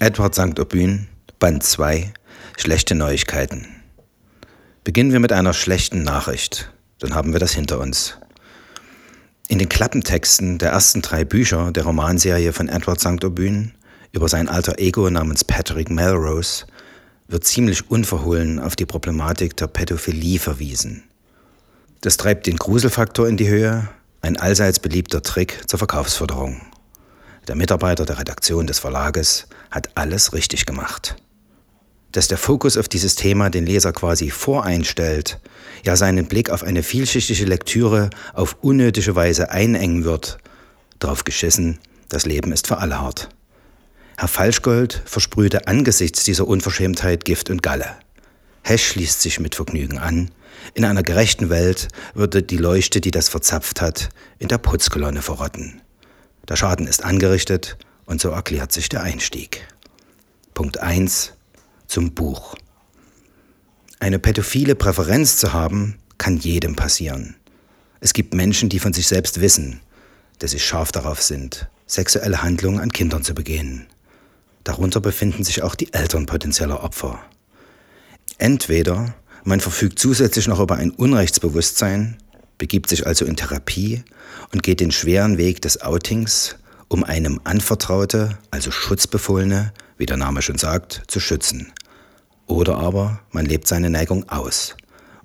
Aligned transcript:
Edward 0.00 0.34
St. 0.34 0.58
Aubyn, 0.58 1.06
Band 1.38 1.62
2, 1.62 2.12
Schlechte 2.56 2.94
Neuigkeiten. 2.94 3.66
Beginnen 4.82 5.12
wir 5.12 5.20
mit 5.20 5.32
einer 5.32 5.52
schlechten 5.52 6.02
Nachricht, 6.02 6.72
dann 6.98 7.14
haben 7.14 7.32
wir 7.32 7.38
das 7.38 7.52
hinter 7.52 7.78
uns. 7.78 8.18
In 9.48 9.58
den 9.58 9.68
Klappentexten 9.68 10.58
der 10.58 10.70
ersten 10.70 11.00
drei 11.00 11.24
Bücher 11.24 11.70
der 11.70 11.84
Romanserie 11.84 12.52
von 12.52 12.68
Edward 12.68 13.00
St. 13.00 13.24
Aubyn 13.24 13.72
über 14.12 14.28
sein 14.28 14.48
alter 14.48 14.78
Ego 14.78 15.08
namens 15.08 15.44
Patrick 15.44 15.90
Melrose 15.90 16.66
wird 17.28 17.44
ziemlich 17.44 17.88
unverhohlen 17.88 18.58
auf 18.58 18.74
die 18.76 18.86
Problematik 18.86 19.56
der 19.56 19.68
Pädophilie 19.68 20.40
verwiesen. 20.40 21.04
Das 22.00 22.16
treibt 22.16 22.46
den 22.46 22.56
Gruselfaktor 22.56 23.28
in 23.28 23.36
die 23.36 23.48
Höhe, 23.48 23.88
ein 24.22 24.36
allseits 24.36 24.80
beliebter 24.80 25.22
Trick 25.22 25.62
zur 25.68 25.78
Verkaufsförderung. 25.78 26.60
Der 27.46 27.56
Mitarbeiter 27.56 28.06
der 28.06 28.18
Redaktion 28.18 28.66
des 28.66 28.78
Verlages 28.78 29.46
hat 29.70 29.90
alles 29.96 30.32
richtig 30.32 30.64
gemacht. 30.64 31.16
Dass 32.12 32.28
der 32.28 32.38
Fokus 32.38 32.76
auf 32.76 32.88
dieses 32.88 33.16
Thema 33.16 33.50
den 33.50 33.66
Leser 33.66 33.92
quasi 33.92 34.30
voreinstellt, 34.30 35.40
ja 35.84 35.96
seinen 35.96 36.26
Blick 36.26 36.48
auf 36.48 36.62
eine 36.62 36.82
vielschichtige 36.82 37.44
Lektüre 37.44 38.10
auf 38.32 38.56
unnötige 38.62 39.14
Weise 39.14 39.50
einengen 39.50 40.04
wird, 40.04 40.38
drauf 41.00 41.24
geschissen, 41.24 41.80
das 42.08 42.24
Leben 42.24 42.52
ist 42.52 42.66
für 42.66 42.78
alle 42.78 43.00
hart. 43.00 43.28
Herr 44.16 44.28
Falschgold 44.28 45.02
versprühte 45.04 45.66
angesichts 45.66 46.24
dieser 46.24 46.46
Unverschämtheit 46.46 47.24
Gift 47.24 47.50
und 47.50 47.62
Galle. 47.62 47.96
Hesch 48.62 48.86
schließt 48.86 49.20
sich 49.20 49.40
mit 49.40 49.54
Vergnügen 49.54 49.98
an. 49.98 50.30
In 50.72 50.84
einer 50.84 51.02
gerechten 51.02 51.50
Welt 51.50 51.88
würde 52.14 52.42
die 52.42 52.56
Leuchte, 52.56 53.00
die 53.00 53.10
das 53.10 53.28
verzapft 53.28 53.82
hat, 53.82 54.08
in 54.38 54.48
der 54.48 54.58
Putzkolonne 54.58 55.20
verrotten. 55.20 55.82
Der 56.48 56.56
Schaden 56.56 56.86
ist 56.86 57.04
angerichtet 57.04 57.78
und 58.06 58.20
so 58.20 58.28
erklärt 58.30 58.72
sich 58.72 58.88
der 58.88 59.02
Einstieg. 59.02 59.66
Punkt 60.52 60.78
1 60.78 61.32
zum 61.86 62.14
Buch. 62.14 62.54
Eine 63.98 64.18
pädophile 64.18 64.74
Präferenz 64.74 65.38
zu 65.38 65.52
haben, 65.52 65.98
kann 66.18 66.36
jedem 66.36 66.76
passieren. 66.76 67.36
Es 68.00 68.12
gibt 68.12 68.34
Menschen, 68.34 68.68
die 68.68 68.78
von 68.78 68.92
sich 68.92 69.06
selbst 69.06 69.40
wissen, 69.40 69.80
dass 70.38 70.50
sie 70.50 70.58
scharf 70.58 70.92
darauf 70.92 71.22
sind, 71.22 71.68
sexuelle 71.86 72.42
Handlungen 72.42 72.80
an 72.80 72.92
Kindern 72.92 73.24
zu 73.24 73.34
begehen. 73.34 73.86
Darunter 74.62 75.00
befinden 75.00 75.44
sich 75.44 75.62
auch 75.62 75.74
die 75.74 75.92
Eltern 75.92 76.26
potenzieller 76.26 76.82
Opfer. 76.82 77.20
Entweder 78.38 79.14
man 79.44 79.60
verfügt 79.60 79.98
zusätzlich 79.98 80.48
noch 80.48 80.60
über 80.60 80.76
ein 80.76 80.90
Unrechtsbewusstsein, 80.90 82.16
begibt 82.58 82.88
sich 82.88 83.06
also 83.06 83.24
in 83.24 83.36
Therapie 83.36 84.02
und 84.52 84.62
geht 84.62 84.80
den 84.80 84.90
schweren 84.90 85.38
Weg 85.38 85.62
des 85.62 85.80
Outings, 85.82 86.56
um 86.88 87.04
einem 87.04 87.40
Anvertraute, 87.44 88.38
also 88.50 88.70
Schutzbefohlene, 88.70 89.72
wie 89.98 90.06
der 90.06 90.16
Name 90.16 90.42
schon 90.42 90.58
sagt, 90.58 91.02
zu 91.08 91.20
schützen. 91.20 91.72
Oder 92.46 92.76
aber 92.76 93.20
man 93.32 93.46
lebt 93.46 93.66
seine 93.66 93.90
Neigung 93.90 94.28
aus 94.28 94.76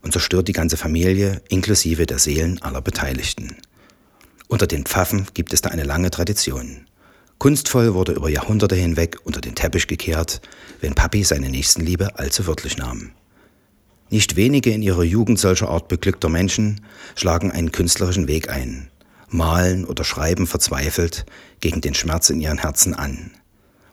und 0.01 0.13
zerstört 0.13 0.47
die 0.47 0.53
ganze 0.53 0.77
Familie 0.77 1.41
inklusive 1.49 2.05
der 2.05 2.19
Seelen 2.19 2.61
aller 2.61 2.81
Beteiligten. 2.81 3.57
Unter 4.47 4.67
den 4.67 4.85
Pfaffen 4.85 5.27
gibt 5.33 5.53
es 5.53 5.61
da 5.61 5.69
eine 5.69 5.83
lange 5.83 6.09
Tradition. 6.09 6.85
Kunstvoll 7.37 7.93
wurde 7.93 8.13
über 8.13 8.29
Jahrhunderte 8.29 8.75
hinweg 8.75 9.17
unter 9.23 9.41
den 9.41 9.55
Teppich 9.55 9.87
gekehrt, 9.87 10.41
wenn 10.81 10.95
Papi 10.95 11.23
seine 11.23 11.49
Nächstenliebe 11.49 12.17
allzu 12.17 12.47
wörtlich 12.47 12.77
nahm. 12.77 13.11
Nicht 14.09 14.35
wenige 14.35 14.71
in 14.71 14.81
ihrer 14.81 15.03
Jugend 15.03 15.39
solcher 15.39 15.69
Art 15.69 15.87
beglückter 15.87 16.29
Menschen 16.29 16.81
schlagen 17.15 17.51
einen 17.51 17.71
künstlerischen 17.71 18.27
Weg 18.27 18.49
ein, 18.49 18.89
malen 19.29 19.85
oder 19.85 20.03
schreiben 20.03 20.47
verzweifelt 20.47 21.25
gegen 21.59 21.81
den 21.81 21.93
Schmerz 21.93 22.29
in 22.29 22.41
ihren 22.41 22.57
Herzen 22.57 22.95
an. 22.95 23.31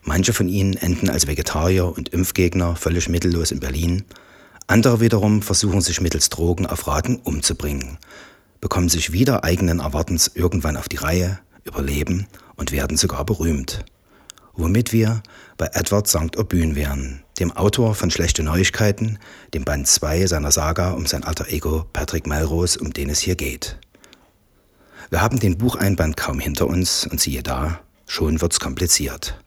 Manche 0.02 0.32
von 0.32 0.48
ihnen 0.48 0.74
enden 0.74 1.10
als 1.10 1.26
Vegetarier 1.26 1.86
und 1.86 2.10
Impfgegner 2.10 2.76
völlig 2.76 3.08
mittellos 3.08 3.50
in 3.50 3.60
Berlin, 3.60 4.04
andere 4.68 5.00
wiederum 5.00 5.42
versuchen 5.42 5.80
sich 5.80 6.00
mittels 6.00 6.28
Drogen 6.28 6.66
auf 6.66 6.86
Raten 6.86 7.16
umzubringen, 7.16 7.98
bekommen 8.60 8.88
sich 8.88 9.12
wieder 9.12 9.44
eigenen 9.44 9.80
Erwartens 9.80 10.30
irgendwann 10.34 10.76
auf 10.76 10.88
die 10.88 10.96
Reihe, 10.96 11.38
überleben 11.64 12.26
und 12.56 12.72
werden 12.72 12.96
sogar 12.96 13.24
berühmt. 13.24 13.84
Womit 14.58 14.94
wir 14.94 15.22
bei 15.58 15.68
Edward 15.74 16.08
St. 16.08 16.38
Aubyn 16.38 16.76
wären, 16.76 17.22
dem 17.38 17.52
Autor 17.52 17.94
von 17.94 18.10
Schlechte 18.10 18.42
Neuigkeiten, 18.42 19.18
dem 19.52 19.64
Band 19.64 19.86
2 19.86 20.26
seiner 20.26 20.50
Saga 20.50 20.92
um 20.92 21.04
sein 21.04 21.24
alter 21.24 21.48
Ego 21.48 21.84
Patrick 21.92 22.26
Melrose, 22.26 22.78
um 22.78 22.94
den 22.94 23.10
es 23.10 23.20
hier 23.20 23.36
geht. 23.36 23.78
Wir 25.10 25.20
haben 25.20 25.38
den 25.38 25.58
Bucheinband 25.58 26.16
kaum 26.16 26.40
hinter 26.40 26.68
uns 26.68 27.06
und 27.06 27.20
siehe 27.20 27.42
da, 27.42 27.80
schon 28.06 28.40
wird's 28.40 28.58
kompliziert. 28.58 29.38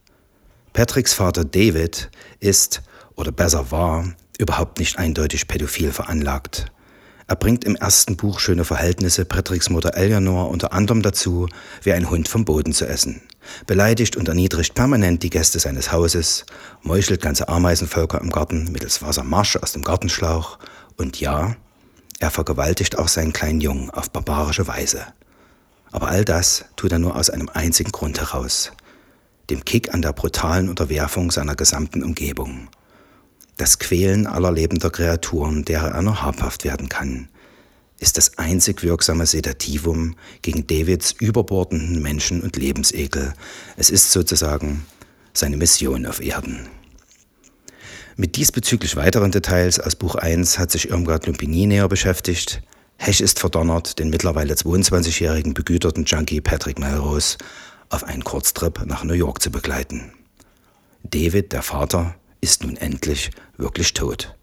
Patricks 0.73 1.15
Vater 1.15 1.43
David 1.43 2.11
ist, 2.39 2.83
oder 3.15 3.31
besser 3.31 3.71
war, 3.71 4.13
überhaupt 4.37 4.77
nicht 4.77 4.99
eindeutig 4.99 5.47
pädophil 5.47 5.91
veranlagt. 5.91 6.67
Er 7.27 7.35
bringt 7.35 7.63
im 7.63 7.75
ersten 7.75 8.15
Buch 8.15 8.39
schöne 8.39 8.63
Verhältnisse 8.63 9.25
Patricks 9.25 9.71
Mutter 9.71 9.95
Eleanor 9.95 10.49
unter 10.49 10.71
anderem 10.71 11.01
dazu, 11.01 11.49
wie 11.81 11.93
ein 11.93 12.11
Hund 12.11 12.27
vom 12.27 12.45
Boden 12.45 12.73
zu 12.73 12.87
essen. 12.87 13.21
Beleidigt 13.67 14.15
und 14.15 14.27
erniedrigt 14.27 14.73
permanent 14.73 15.23
die 15.23 15.29
Gäste 15.29 15.59
seines 15.59 15.91
Hauses, 15.91 16.45
meuchelt 16.81 17.21
ganze 17.21 17.49
Ameisenvölker 17.49 18.19
im 18.21 18.29
Garten 18.29 18.71
mittels 18.71 19.01
Wassermarsch 19.01 19.57
aus 19.57 19.73
dem 19.73 19.83
Gartenschlauch 19.83 20.59
und 20.97 21.19
ja, 21.19 21.55
er 22.19 22.31
vergewaltigt 22.31 22.97
auch 22.97 23.07
seinen 23.07 23.33
kleinen 23.33 23.61
Jungen 23.61 23.89
auf 23.89 24.11
barbarische 24.11 24.67
Weise. 24.67 25.05
Aber 25.91 26.09
all 26.09 26.25
das 26.25 26.65
tut 26.75 26.91
er 26.91 26.99
nur 26.99 27.15
aus 27.15 27.29
einem 27.29 27.49
einzigen 27.49 27.91
Grund 27.91 28.19
heraus, 28.19 28.71
dem 29.49 29.65
Kick 29.65 29.93
an 29.93 30.01
der 30.01 30.13
brutalen 30.13 30.69
Unterwerfung 30.69 31.31
seiner 31.31 31.55
gesamten 31.55 32.03
Umgebung. 32.03 32.67
Das 33.57 33.79
Quälen 33.79 34.27
aller 34.27 34.51
lebender 34.51 34.89
Kreaturen, 34.89 35.65
derer 35.65 35.91
er 35.91 36.01
nur 36.01 36.21
habhaft 36.21 36.63
werden 36.63 36.89
kann, 36.89 37.29
ist 37.99 38.17
das 38.17 38.37
einzig 38.37 38.83
wirksame 38.83 39.25
Sedativum 39.25 40.15
gegen 40.41 40.67
Davids 40.67 41.13
überbordenden 41.19 42.01
Menschen- 42.01 42.41
und 42.41 42.55
Lebensekel. 42.55 43.33
Es 43.77 43.89
ist 43.89 44.11
sozusagen 44.11 44.85
seine 45.33 45.57
Mission 45.57 46.05
auf 46.05 46.21
Erden. 46.21 46.67
Mit 48.15 48.35
diesbezüglich 48.35 48.95
weiteren 48.95 49.31
Details 49.31 49.79
aus 49.79 49.95
Buch 49.95 50.15
1 50.15 50.59
hat 50.59 50.71
sich 50.71 50.89
Irmgard 50.89 51.25
Lumpini 51.25 51.65
näher 51.65 51.87
beschäftigt. 51.87 52.61
Hesch 52.97 53.21
ist 53.21 53.39
verdonnert, 53.39 53.97
den 53.99 54.09
mittlerweile 54.09 54.55
22-jährigen 54.55 55.53
begüterten 55.53 56.03
Junkie 56.03 56.41
Patrick 56.41 56.79
Melrose 56.79 57.37
auf 57.89 58.03
einen 58.03 58.23
Kurztrip 58.23 58.85
nach 58.85 59.05
New 59.05 59.13
York 59.13 59.41
zu 59.41 59.51
begleiten. 59.51 60.11
David, 61.03 61.53
der 61.53 61.63
Vater, 61.63 62.15
ist 62.41 62.63
nun 62.63 62.75
endlich 62.75 63.31
wirklich 63.57 63.93
tot. 63.93 64.35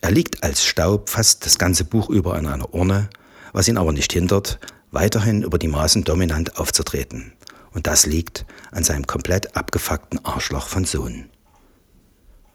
Er 0.00 0.10
liegt 0.10 0.42
als 0.42 0.64
Staub 0.64 1.10
fast 1.10 1.44
das 1.44 1.58
ganze 1.58 1.84
Buch 1.84 2.08
über 2.08 2.38
in 2.38 2.46
einer 2.46 2.72
Urne, 2.72 3.10
was 3.52 3.68
ihn 3.68 3.78
aber 3.78 3.92
nicht 3.92 4.12
hindert, 4.12 4.60
weiterhin 4.90 5.42
über 5.42 5.58
die 5.58 5.68
Maßen 5.68 6.04
dominant 6.04 6.58
aufzutreten. 6.58 7.32
Und 7.72 7.86
das 7.86 8.06
liegt 8.06 8.46
an 8.70 8.84
seinem 8.84 9.06
komplett 9.06 9.56
abgefuckten 9.56 10.24
Arschloch 10.24 10.68
von 10.68 10.84
Sohn. 10.84 11.28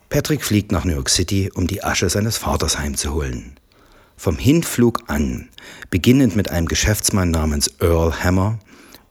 Patrick 0.10 0.44
fliegt 0.44 0.72
nach 0.72 0.86
New 0.86 0.94
York 0.94 1.10
City, 1.10 1.52
um 1.54 1.68
die 1.68 1.84
Asche 1.84 2.10
seines 2.10 2.38
Vaters 2.38 2.78
heimzuholen. 2.78 3.60
Vom 4.16 4.38
Hinflug 4.38 5.00
an, 5.08 5.50
beginnend 5.90 6.36
mit 6.36 6.50
einem 6.50 6.68
Geschäftsmann 6.68 7.32
namens 7.32 7.72
Earl 7.80 8.24
Hammer, 8.24 8.60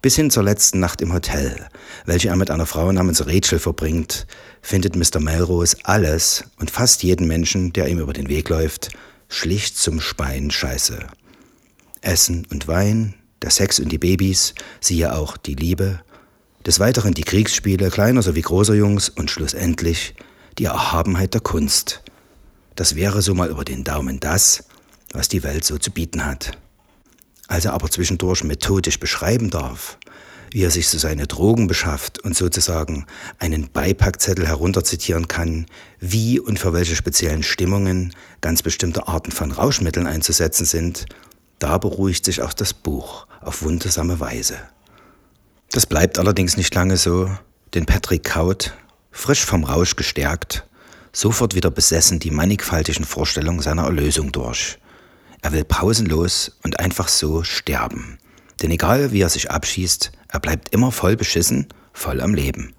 bis 0.02 0.16
hin 0.16 0.30
zur 0.30 0.42
letzten 0.42 0.80
Nacht 0.80 1.00
im 1.00 1.12
Hotel, 1.12 1.68
welche 2.04 2.28
er 2.28 2.36
mit 2.36 2.50
einer 2.50 2.66
Frau 2.66 2.90
namens 2.90 3.24
Rachel 3.26 3.60
verbringt, 3.60 4.26
findet 4.60 4.96
Mr. 4.96 5.20
Melrose 5.20 5.76
alles 5.84 6.44
und 6.58 6.72
fast 6.72 7.04
jeden 7.04 7.28
Menschen, 7.28 7.72
der 7.72 7.86
ihm 7.86 8.00
über 8.00 8.12
den 8.12 8.28
Weg 8.28 8.48
läuft, 8.48 8.90
schlicht 9.28 9.78
zum 9.78 10.00
Speien 10.00 10.50
scheiße. 10.50 11.06
Essen 12.00 12.46
und 12.50 12.66
Wein, 12.66 13.14
der 13.40 13.50
Sex 13.50 13.78
und 13.78 13.90
die 13.90 13.98
Babys, 13.98 14.54
siehe 14.80 15.14
auch 15.14 15.36
die 15.36 15.54
Liebe, 15.54 16.00
des 16.66 16.80
Weiteren 16.80 17.14
die 17.14 17.22
Kriegsspiele 17.22 17.90
kleiner 17.90 18.22
sowie 18.22 18.42
großer 18.42 18.74
Jungs 18.74 19.08
und 19.08 19.30
schlussendlich 19.30 20.14
die 20.58 20.64
Erhabenheit 20.64 21.34
der 21.34 21.40
Kunst. 21.40 22.02
Das 22.74 22.96
wäre 22.96 23.22
so 23.22 23.34
mal 23.34 23.50
über 23.50 23.64
den 23.64 23.84
Daumen 23.84 24.18
das, 24.20 24.64
was 25.12 25.28
die 25.28 25.42
Welt 25.42 25.64
so 25.64 25.78
zu 25.78 25.90
bieten 25.90 26.24
hat. 26.24 26.52
Als 27.52 27.66
er 27.66 27.74
aber 27.74 27.90
zwischendurch 27.90 28.44
methodisch 28.44 28.98
beschreiben 28.98 29.50
darf, 29.50 29.98
wie 30.52 30.62
er 30.62 30.70
sich 30.70 30.88
so 30.88 30.96
seine 30.96 31.26
Drogen 31.26 31.66
beschafft 31.66 32.18
und 32.18 32.34
sozusagen 32.34 33.04
einen 33.38 33.70
Beipackzettel 33.70 34.48
herunterzitieren 34.48 35.28
kann, 35.28 35.66
wie 36.00 36.40
und 36.40 36.58
für 36.58 36.72
welche 36.72 36.96
speziellen 36.96 37.42
Stimmungen 37.42 38.14
ganz 38.40 38.62
bestimmte 38.62 39.06
Arten 39.06 39.32
von 39.32 39.52
Rauschmitteln 39.52 40.06
einzusetzen 40.06 40.64
sind, 40.64 41.04
da 41.58 41.76
beruhigt 41.76 42.24
sich 42.24 42.40
auch 42.40 42.54
das 42.54 42.72
Buch 42.72 43.26
auf 43.42 43.60
wundersame 43.60 44.18
Weise. 44.18 44.56
Das 45.72 45.84
bleibt 45.84 46.18
allerdings 46.18 46.56
nicht 46.56 46.74
lange 46.74 46.96
so, 46.96 47.30
denn 47.74 47.84
Patrick 47.84 48.24
Kaut, 48.24 48.72
frisch 49.10 49.44
vom 49.44 49.64
Rausch 49.64 49.96
gestärkt, 49.96 50.64
sofort 51.12 51.54
wieder 51.54 51.70
besessen 51.70 52.18
die 52.18 52.30
mannigfaltigen 52.30 53.04
Vorstellungen 53.04 53.60
seiner 53.60 53.84
Erlösung 53.84 54.32
durch. 54.32 54.78
Er 55.42 55.52
will 55.52 55.64
pausenlos 55.64 56.52
und 56.62 56.78
einfach 56.78 57.08
so 57.08 57.42
sterben. 57.42 58.18
Denn 58.62 58.70
egal 58.70 59.12
wie 59.12 59.20
er 59.20 59.28
sich 59.28 59.50
abschießt, 59.50 60.12
er 60.28 60.40
bleibt 60.40 60.68
immer 60.70 60.92
voll 60.92 61.16
beschissen, 61.16 61.66
voll 61.92 62.20
am 62.20 62.32
Leben. 62.32 62.74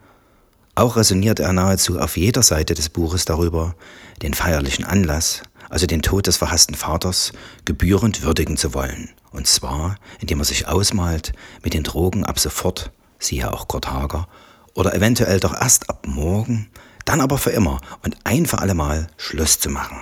Auch 0.76 0.96
resoniert 0.96 1.40
er 1.40 1.54
nahezu 1.54 2.00
auf 2.00 2.18
jeder 2.18 2.42
Seite 2.42 2.74
des 2.74 2.90
Buches 2.90 3.26
darüber, 3.26 3.76
den 4.22 4.34
feierlichen 4.34 4.86
Anlass, 4.86 5.44
also 5.70 5.86
den 5.86 6.02
Tod 6.02 6.26
des 6.26 6.38
verhassten 6.38 6.76
Vaters, 6.76 7.34
gebührend 7.66 8.24
würdigen 8.24 8.58
zu 8.58 8.74
wollen. 8.74 9.10
Und 9.32 9.46
zwar, 9.46 9.98
indem 10.20 10.40
er 10.40 10.46
sich 10.46 10.68
ausmalt, 10.68 11.34
mit 11.64 11.74
den 11.74 11.84
Drogen 11.84 12.24
ab 12.24 12.40
sofort, 12.40 12.92
siehe 13.20 13.52
auch 13.52 13.68
Kurt 13.68 13.92
Hager, 13.92 14.28
oder 14.74 14.96
eventuell 14.96 15.40
doch 15.40 15.54
erst 15.54 15.90
ab 15.90 16.08
morgen, 16.08 16.70
dann 17.06 17.22
aber 17.22 17.38
für 17.38 17.52
immer 17.52 17.80
und 18.04 18.16
ein 18.24 18.46
für 18.46 18.60
allemal 18.60 19.08
Schluss 19.18 19.60
zu 19.60 19.70
machen. 19.70 20.00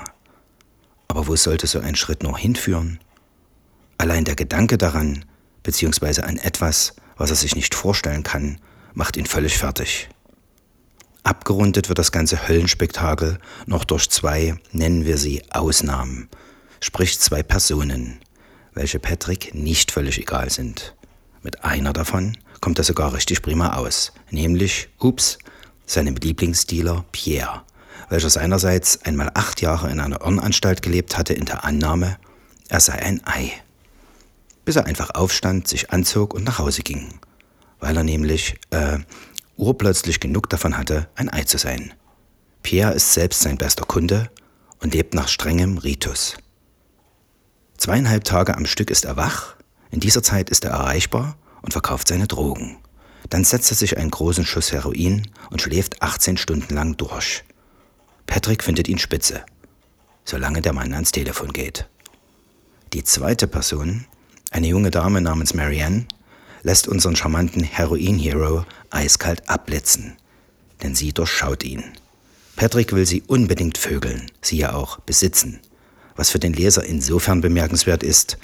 Aber 1.12 1.28
wo 1.28 1.36
sollte 1.36 1.68
so 1.68 1.78
ein 1.82 1.98
Schritt 1.98 2.24
nur 2.24 2.38
hinführen? 2.38 2.98
Allein 3.98 4.24
der 4.24 4.36
Gedanke 4.36 4.78
daran, 4.78 5.26
beziehungsweise 5.62 6.24
an 6.24 6.38
etwas, 6.38 6.94
was 7.18 7.32
er 7.32 7.36
sich 7.36 7.54
nicht 7.54 7.76
vorstellen 7.76 8.24
kann, 8.24 8.62
macht 8.94 9.18
ihn 9.18 9.26
völlig 9.26 9.58
fertig. 9.58 10.08
Abgerundet 11.24 11.90
wird 11.90 12.00
das 12.00 12.14
ganze 12.14 12.48
Höllenspektakel 12.48 13.40
noch 13.66 13.84
durch 13.84 14.10
zwei, 14.10 14.56
nennen 14.72 15.04
wir 15.04 15.18
sie 15.18 15.44
Ausnahmen, 15.52 16.30
sprich 16.80 17.20
zwei 17.20 17.44
Personen, 17.44 18.22
welche 18.74 19.00
Patrick 19.00 19.54
nicht 19.54 19.92
völlig 19.92 20.18
egal 20.18 20.50
sind. 20.50 20.96
Mit 21.44 21.66
einer 21.66 21.92
davon 21.92 22.38
kommt 22.62 22.78
er 22.78 22.86
sogar 22.86 23.14
richtig 23.14 23.42
prima 23.42 23.76
aus, 23.76 24.14
nämlich, 24.30 24.88
ups, 24.98 25.40
seinem 25.86 26.16
Lieblingsdealer 26.16 27.04
Pierre, 27.12 27.66
welcher 28.12 28.30
seinerseits 28.30 29.02
einmal 29.04 29.32
acht 29.34 29.62
Jahre 29.62 29.90
in 29.90 30.02
einer 30.02 30.20
Irrenanstalt 30.20 30.82
gelebt 30.82 31.18
hatte 31.18 31.34
in 31.34 31.46
der 31.46 31.64
Annahme, 31.64 32.18
er 32.68 32.82
sei 32.82 33.02
ein 33.02 33.22
Ei. 33.26 33.54
Bis 34.66 34.76
er 34.76 34.86
einfach 34.86 35.12
aufstand, 35.16 35.70
sich 35.70 35.92
anzog 35.92 36.34
und 36.34 36.44
nach 36.44 36.60
Hause 36.60 36.82
ging, 36.82 37.20
weil 37.80 37.96
er 37.96 38.04
nämlich, 38.04 38.60
äh, 38.72 39.00
urplötzlich 39.56 40.20
genug 40.20 40.50
davon 40.50 40.78
hatte, 40.78 41.08
ein 41.16 41.30
Ei 41.32 41.44
zu 41.44 41.58
sein. 41.58 41.94
Pierre 42.64 42.94
ist 42.94 43.14
selbst 43.14 43.42
sein 43.42 43.58
bester 43.58 43.86
Kunde 43.86 44.30
und 44.82 44.94
lebt 44.94 45.14
nach 45.14 45.30
strengem 45.30 45.78
Ritus. 45.78 46.36
Zweieinhalb 47.78 48.26
Tage 48.26 48.58
am 48.58 48.66
Stück 48.66 48.90
ist 48.92 49.06
er 49.06 49.16
wach, 49.16 49.56
in 49.90 50.02
dieser 50.02 50.22
Zeit 50.22 50.50
ist 50.50 50.66
er 50.66 50.72
erreichbar 50.72 51.38
und 51.62 51.72
verkauft 51.72 52.10
seine 52.10 52.28
Drogen. 52.28 52.78
Dann 53.30 53.46
setzt 53.46 53.72
er 53.72 53.78
sich 53.78 53.98
einen 53.98 54.12
großen 54.12 54.46
Schuss 54.46 54.74
Heroin 54.74 55.28
und 55.50 55.62
schläft 55.62 56.02
18 56.02 56.36
Stunden 56.36 56.76
lang 56.76 56.98
durch. 56.98 57.46
Patrick 58.32 58.64
findet 58.64 58.88
ihn 58.88 58.98
spitze, 58.98 59.44
solange 60.24 60.62
der 60.62 60.72
Mann 60.72 60.94
ans 60.94 61.12
Telefon 61.12 61.52
geht. 61.52 61.90
Die 62.94 63.04
zweite 63.04 63.46
Person, 63.46 64.06
eine 64.52 64.68
junge 64.68 64.90
Dame 64.90 65.20
namens 65.20 65.54
Marianne, 65.54 66.06
lässt 66.64 66.88
unseren 66.88 67.18
charmanten 67.18 67.62
Heroin-Hero 67.62 68.64
eiskalt 68.90 69.50
abblitzen, 69.50 70.16
denn 70.82 70.96
sie 70.96 71.12
durchschaut 71.12 71.66
ihn. 71.66 71.84
Patrick 72.56 72.94
will 72.94 73.06
sie 73.06 73.22
unbedingt 73.28 73.78
vögeln, 73.78 74.32
sie 74.42 74.60
ja 74.60 74.76
auch 74.76 75.02
besitzen, 75.02 75.60
was 76.16 76.30
für 76.30 76.40
den 76.40 76.54
Leser 76.54 76.86
insofern 76.86 77.42
bemerkenswert 77.42 78.02
ist, 78.02 78.38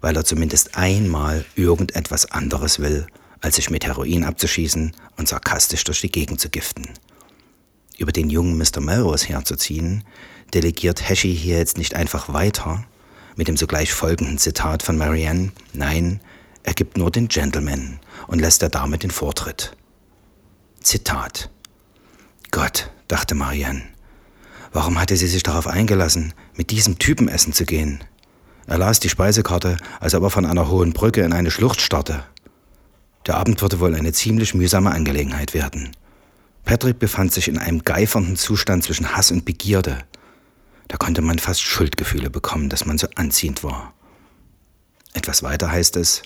weil 0.00 0.16
er 0.16 0.24
zumindest 0.24 0.74
einmal 0.78 1.44
irgendetwas 1.54 2.32
anderes 2.32 2.78
will, 2.78 3.06
als 3.42 3.56
sich 3.56 3.68
mit 3.68 3.84
Heroin 3.84 4.24
abzuschießen 4.24 4.92
und 5.18 5.28
sarkastisch 5.28 5.84
durch 5.84 6.00
die 6.00 6.10
Gegend 6.10 6.40
zu 6.40 6.48
giften. 6.48 6.88
Über 7.96 8.12
den 8.12 8.30
jungen 8.30 8.58
Mr. 8.58 8.80
Melrose 8.80 9.28
herzuziehen, 9.28 10.04
delegiert 10.52 11.08
Heshy 11.08 11.34
hier 11.34 11.58
jetzt 11.58 11.78
nicht 11.78 11.94
einfach 11.94 12.32
weiter 12.32 12.84
mit 13.36 13.48
dem 13.48 13.56
sogleich 13.56 13.92
folgenden 13.92 14.38
Zitat 14.38 14.82
von 14.82 14.96
Marianne, 14.96 15.52
nein, 15.72 16.20
er 16.62 16.74
gibt 16.74 16.96
nur 16.96 17.10
den 17.10 17.28
Gentleman 17.28 17.98
und 18.26 18.40
lässt 18.40 18.62
der 18.62 18.68
Dame 18.68 18.98
den 18.98 19.10
Vortritt. 19.10 19.76
Zitat. 20.80 21.50
Gott, 22.50 22.90
dachte 23.08 23.34
Marianne, 23.34 23.82
warum 24.72 24.98
hatte 24.98 25.16
sie 25.16 25.26
sich 25.26 25.42
darauf 25.42 25.66
eingelassen, 25.66 26.32
mit 26.54 26.70
diesem 26.70 26.98
Typen 26.98 27.28
essen 27.28 27.52
zu 27.52 27.64
gehen? 27.64 28.04
Er 28.66 28.78
las 28.78 29.00
die 29.00 29.08
Speisekarte, 29.08 29.76
als 30.00 30.14
ob 30.14 30.22
er 30.22 30.30
von 30.30 30.46
einer 30.46 30.68
hohen 30.68 30.92
Brücke 30.92 31.22
in 31.22 31.32
eine 31.32 31.50
Schlucht 31.50 31.80
starrte. 31.80 32.24
Der 33.26 33.36
Abend 33.36 33.60
würde 33.60 33.80
wohl 33.80 33.94
eine 33.94 34.12
ziemlich 34.12 34.54
mühsame 34.54 34.92
Angelegenheit 34.92 35.54
werden. 35.54 35.90
Patrick 36.64 36.98
befand 36.98 37.32
sich 37.32 37.48
in 37.48 37.58
einem 37.58 37.82
geifernden 37.82 38.36
Zustand 38.36 38.84
zwischen 38.84 39.16
Hass 39.16 39.30
und 39.30 39.44
Begierde. 39.44 39.98
Da 40.88 40.96
konnte 40.96 41.22
man 41.22 41.38
fast 41.38 41.62
Schuldgefühle 41.62 42.30
bekommen, 42.30 42.68
dass 42.68 42.86
man 42.86 42.98
so 42.98 43.06
anziehend 43.14 43.62
war. 43.62 43.94
Etwas 45.12 45.42
weiter 45.42 45.70
heißt 45.70 45.96
es, 45.96 46.22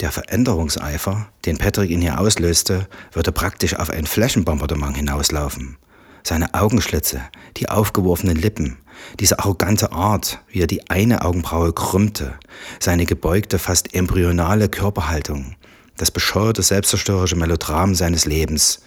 der 0.00 0.10
Veränderungseifer, 0.10 1.28
den 1.44 1.56
Patrick 1.56 1.90
in 1.90 2.02
ihr 2.02 2.18
auslöste, 2.18 2.88
würde 3.12 3.32
praktisch 3.32 3.76
auf 3.76 3.90
ein 3.90 4.06
Flächenbombardement 4.06 4.96
hinauslaufen. 4.96 5.76
Seine 6.24 6.54
Augenschlitze, 6.54 7.20
die 7.58 7.68
aufgeworfenen 7.68 8.36
Lippen, 8.36 8.78
diese 9.20 9.38
arrogante 9.38 9.92
Art, 9.92 10.40
wie 10.48 10.62
er 10.62 10.66
die 10.66 10.90
eine 10.90 11.22
Augenbraue 11.22 11.72
krümmte, 11.72 12.34
seine 12.80 13.06
gebeugte, 13.06 13.58
fast 13.58 13.94
embryonale 13.94 14.68
Körperhaltung, 14.68 15.54
das 15.96 16.10
bescheuerte, 16.10 16.62
selbstzerstörerische 16.62 17.36
Melodram 17.36 17.94
seines 17.94 18.24
Lebens, 18.26 18.80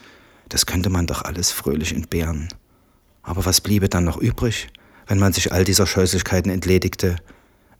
das 0.50 0.66
könnte 0.66 0.90
man 0.90 1.08
doch 1.08 1.24
alles 1.24 1.52
fröhlich 1.52 1.94
entbehren. 1.94 2.50
Aber 3.22 3.46
was 3.46 3.62
bliebe 3.62 3.90
dann 3.90 4.04
noch 4.04 4.18
übrig, 4.18 4.70
wenn 5.08 5.20
man 5.20 5.34
sich 5.34 5.52
all 5.52 5.64
dieser 5.64 5.88
Scheußlichkeiten 5.88 6.52
entledigte 6.52 7.18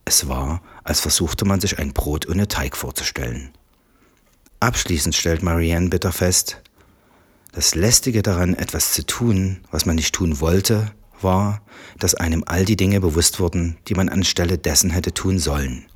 es 0.08 0.30
war, 0.30 0.62
als 0.86 1.02
versuchte 1.02 1.44
man 1.44 1.60
sich 1.60 1.80
ein 1.80 1.92
Brot 1.92 2.30
ohne 2.30 2.48
Teig 2.48 2.78
vorzustellen. 2.78 3.52
Abschließend 4.62 5.14
stellt 5.14 5.44
Marianne 5.44 5.90
bitter 5.90 6.14
fest, 6.14 6.62
das 7.52 7.76
Lästige 7.76 8.22
daran, 8.22 8.54
etwas 8.54 8.94
zu 8.94 9.06
tun, 9.06 9.60
was 9.70 9.86
man 9.86 9.96
nicht 9.96 10.16
tun 10.16 10.40
wollte, 10.40 10.92
war, 11.22 11.62
dass 12.00 12.16
einem 12.16 12.44
all 12.46 12.66
die 12.66 12.76
Dinge 12.76 13.02
bewusst 13.02 13.40
wurden, 13.40 13.78
die 13.88 13.96
man 13.96 14.10
anstelle 14.10 14.58
dessen 14.58 14.92
hätte 14.92 15.14
tun 15.14 15.40
sollen. 15.40 15.88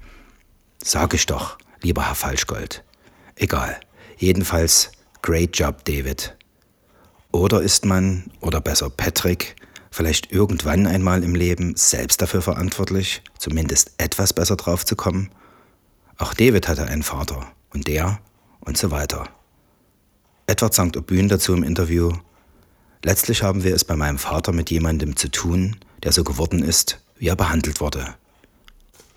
Sag 0.84 1.14
ich 1.14 1.26
doch, 1.26 1.58
lieber 1.82 2.06
Herr 2.06 2.16
Falschgold. 2.16 2.84
Egal. 3.36 3.80
Jedenfalls, 4.18 4.92
great 5.22 5.58
job, 5.58 5.84
David. 5.86 6.36
Oder 7.32 7.62
ist 7.62 7.86
man, 7.86 8.26
oder 8.42 8.62
besser 8.62 8.90
Patrick, 8.90 9.56
vielleicht 9.90 10.32
irgendwann 10.32 10.88
einmal 10.88 11.24
im 11.24 11.36
Leben 11.36 11.76
selbst 11.76 12.22
dafür 12.22 12.42
verantwortlich, 12.42 13.22
zumindest 13.38 13.94
etwas 13.98 14.34
besser 14.34 14.58
drauf 14.58 14.86
zu 14.86 14.96
kommen? 14.96 15.30
Auch 16.18 16.34
David 16.34 16.68
hatte 16.68 16.86
einen 16.86 17.04
Vater 17.04 17.52
und 17.74 17.88
der 17.88 18.20
und 18.60 18.78
so 18.78 18.92
weiter. 18.92 19.28
Edward 20.48 20.74
St. 20.74 20.98
Aubyn 20.98 21.30
dazu 21.30 21.54
im 21.54 21.64
Interview, 21.64 22.12
letztlich 23.04 23.42
haben 23.42 23.64
wir 23.64 23.74
es 23.74 23.86
bei 23.86 23.96
meinem 23.96 24.18
Vater 24.18 24.52
mit 24.52 24.70
jemandem 24.70 25.16
zu 25.16 25.30
tun, 25.30 25.78
der 26.04 26.12
so 26.12 26.24
geworden 26.24 26.62
ist, 26.62 27.00
wie 27.18 27.28
er 27.28 27.36
behandelt 27.36 27.80
wurde. 27.80 28.16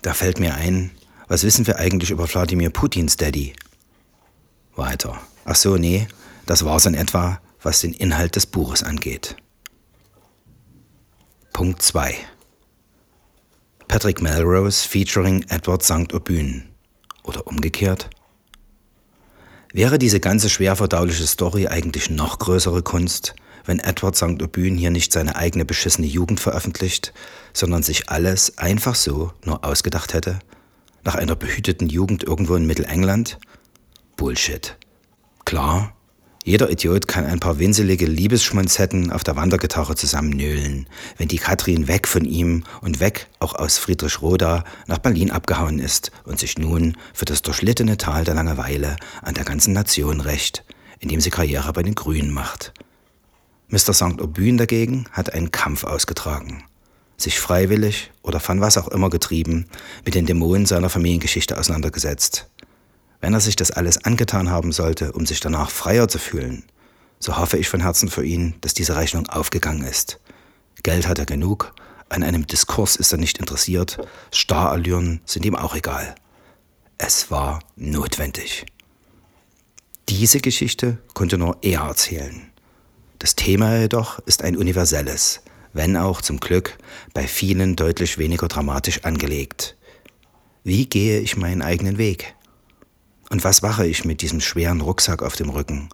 Da 0.01 0.13
fällt 0.13 0.39
mir 0.39 0.55
ein, 0.55 0.91
was 1.27 1.43
wissen 1.43 1.67
wir 1.67 1.77
eigentlich 1.77 2.11
über 2.11 2.27
Wladimir 2.31 2.69
Putins 2.69 3.17
Daddy? 3.17 3.53
Weiter. 4.75 5.19
Ach 5.45 5.55
so, 5.55 5.77
nee, 5.77 6.07
das 6.45 6.65
war's 6.65 6.85
in 6.85 6.95
etwa, 6.95 7.39
was 7.61 7.81
den 7.81 7.93
Inhalt 7.93 8.35
des 8.35 8.45
Buches 8.45 8.83
angeht. 8.83 9.35
Punkt 11.53 11.81
2 11.81 12.15
Patrick 13.87 14.21
Melrose 14.21 14.87
featuring 14.87 15.45
Edward 15.49 15.83
St. 15.83 16.13
Aubyn 16.13 16.63
oder 17.23 17.47
umgekehrt? 17.47 18.09
Wäre 19.71 19.99
diese 19.99 20.19
ganze 20.19 20.49
schwer 20.49 20.75
verdauliche 20.75 21.27
Story 21.27 21.67
eigentlich 21.67 22.09
noch 22.09 22.39
größere 22.39 22.81
Kunst, 22.81 23.35
wenn 23.65 23.79
Edward 23.79 24.15
St. 24.15 24.41
Aubyn 24.41 24.77
hier 24.77 24.89
nicht 24.89 25.11
seine 25.11 25.35
eigene 25.35 25.65
beschissene 25.65 26.07
Jugend 26.07 26.39
veröffentlicht, 26.39 27.13
sondern 27.53 27.83
sich 27.83 28.09
alles 28.09 28.57
einfach 28.57 28.95
so 28.95 29.33
nur 29.43 29.63
ausgedacht 29.63 30.13
hätte? 30.13 30.39
Nach 31.03 31.15
einer 31.15 31.35
behüteten 31.35 31.87
Jugend 31.87 32.23
irgendwo 32.23 32.55
in 32.55 32.65
Mittelengland? 32.65 33.37
Bullshit. 34.15 34.77
Klar, 35.43 35.95
jeder 36.45 36.69
Idiot 36.69 37.07
kann 37.07 37.25
ein 37.25 37.39
paar 37.39 37.59
winselige 37.59 38.05
Liebesschmonzetten 38.05 39.11
auf 39.11 39.23
der 39.23 39.35
Wandergitarre 39.35 39.95
zusammennöhlen, 39.95 40.87
wenn 41.17 41.27
die 41.27 41.39
Katrin 41.39 41.87
weg 41.87 42.07
von 42.07 42.23
ihm 42.23 42.63
und 42.81 42.99
weg 42.99 43.27
auch 43.39 43.55
aus 43.55 43.77
Friedrichroda 43.77 44.63
nach 44.87 44.99
Berlin 44.99 45.31
abgehauen 45.31 45.79
ist 45.79 46.11
und 46.23 46.39
sich 46.39 46.57
nun 46.57 46.97
für 47.13 47.25
das 47.25 47.41
durchlittene 47.41 47.97
Tal 47.97 48.23
der 48.23 48.35
Langeweile 48.35 48.95
an 49.23 49.33
der 49.33 49.43
ganzen 49.43 49.73
Nation 49.73 50.21
rächt, 50.21 50.63
indem 50.99 51.19
sie 51.19 51.31
Karriere 51.31 51.73
bei 51.73 51.83
den 51.83 51.95
Grünen 51.95 52.31
macht. 52.31 52.73
Mr. 53.69 53.93
St. 53.93 54.21
Aubyn 54.21 54.57
dagegen 54.57 55.05
hat 55.11 55.33
einen 55.33 55.49
Kampf 55.49 55.83
ausgetragen, 55.83 56.63
sich 57.17 57.39
freiwillig 57.39 58.11
oder 58.21 58.39
von 58.39 58.61
was 58.61 58.77
auch 58.77 58.87
immer 58.87 59.09
getrieben 59.09 59.65
mit 60.05 60.13
den 60.13 60.27
Dämonen 60.27 60.67
seiner 60.67 60.91
Familiengeschichte 60.91 61.57
auseinandergesetzt 61.57 62.47
wenn 63.21 63.33
er 63.33 63.39
sich 63.39 63.55
das 63.55 63.71
alles 63.71 64.03
angetan 64.03 64.49
haben 64.49 64.71
sollte, 64.71 65.11
um 65.13 65.25
sich 65.25 65.39
danach 65.39 65.69
freier 65.69 66.07
zu 66.07 66.19
fühlen, 66.19 66.63
so 67.19 67.37
hoffe 67.37 67.57
ich 67.57 67.69
von 67.69 67.81
Herzen 67.81 68.09
für 68.09 68.25
ihn, 68.25 68.55
dass 68.61 68.73
diese 68.73 68.95
Rechnung 68.95 69.27
aufgegangen 69.27 69.85
ist. 69.85 70.19
Geld 70.83 71.07
hat 71.07 71.19
er 71.19 71.25
genug, 71.25 71.73
an 72.09 72.23
einem 72.23 72.45
Diskurs 72.45 72.95
ist 72.95 73.11
er 73.11 73.17
nicht 73.17 73.39
interessiert, 73.39 73.97
Starallüren 74.31 75.21
sind 75.25 75.45
ihm 75.45 75.55
auch 75.55 75.75
egal. 75.75 76.15
Es 76.97 77.31
war 77.31 77.59
notwendig. 77.75 78.65
Diese 80.07 80.39
Geschichte 80.39 80.99
konnte 81.13 81.37
nur 81.37 81.57
er 81.61 81.81
erzählen. 81.81 82.51
Das 83.19 83.35
Thema 83.35 83.79
jedoch 83.79 84.19
ist 84.19 84.43
ein 84.43 84.55
universelles, 84.55 85.41
wenn 85.73 85.97
auch 85.97 86.21
zum 86.21 86.39
Glück 86.39 86.77
bei 87.13 87.27
vielen 87.27 87.75
deutlich 87.75 88.17
weniger 88.17 88.47
dramatisch 88.47 89.03
angelegt. 89.03 89.75
Wie 90.63 90.85
gehe 90.85 91.19
ich 91.19 91.37
meinen 91.37 91.63
eigenen 91.63 91.97
Weg? 91.97 92.35
Und 93.35 93.43
was 93.43 93.61
mache 93.61 93.85
ich 93.85 94.05
mit 94.05 94.21
diesem 94.21 94.39
schweren 94.39 94.79
Rucksack 94.79 95.21
auf 95.21 95.35
dem 95.35 95.49
Rücken, 95.49 95.89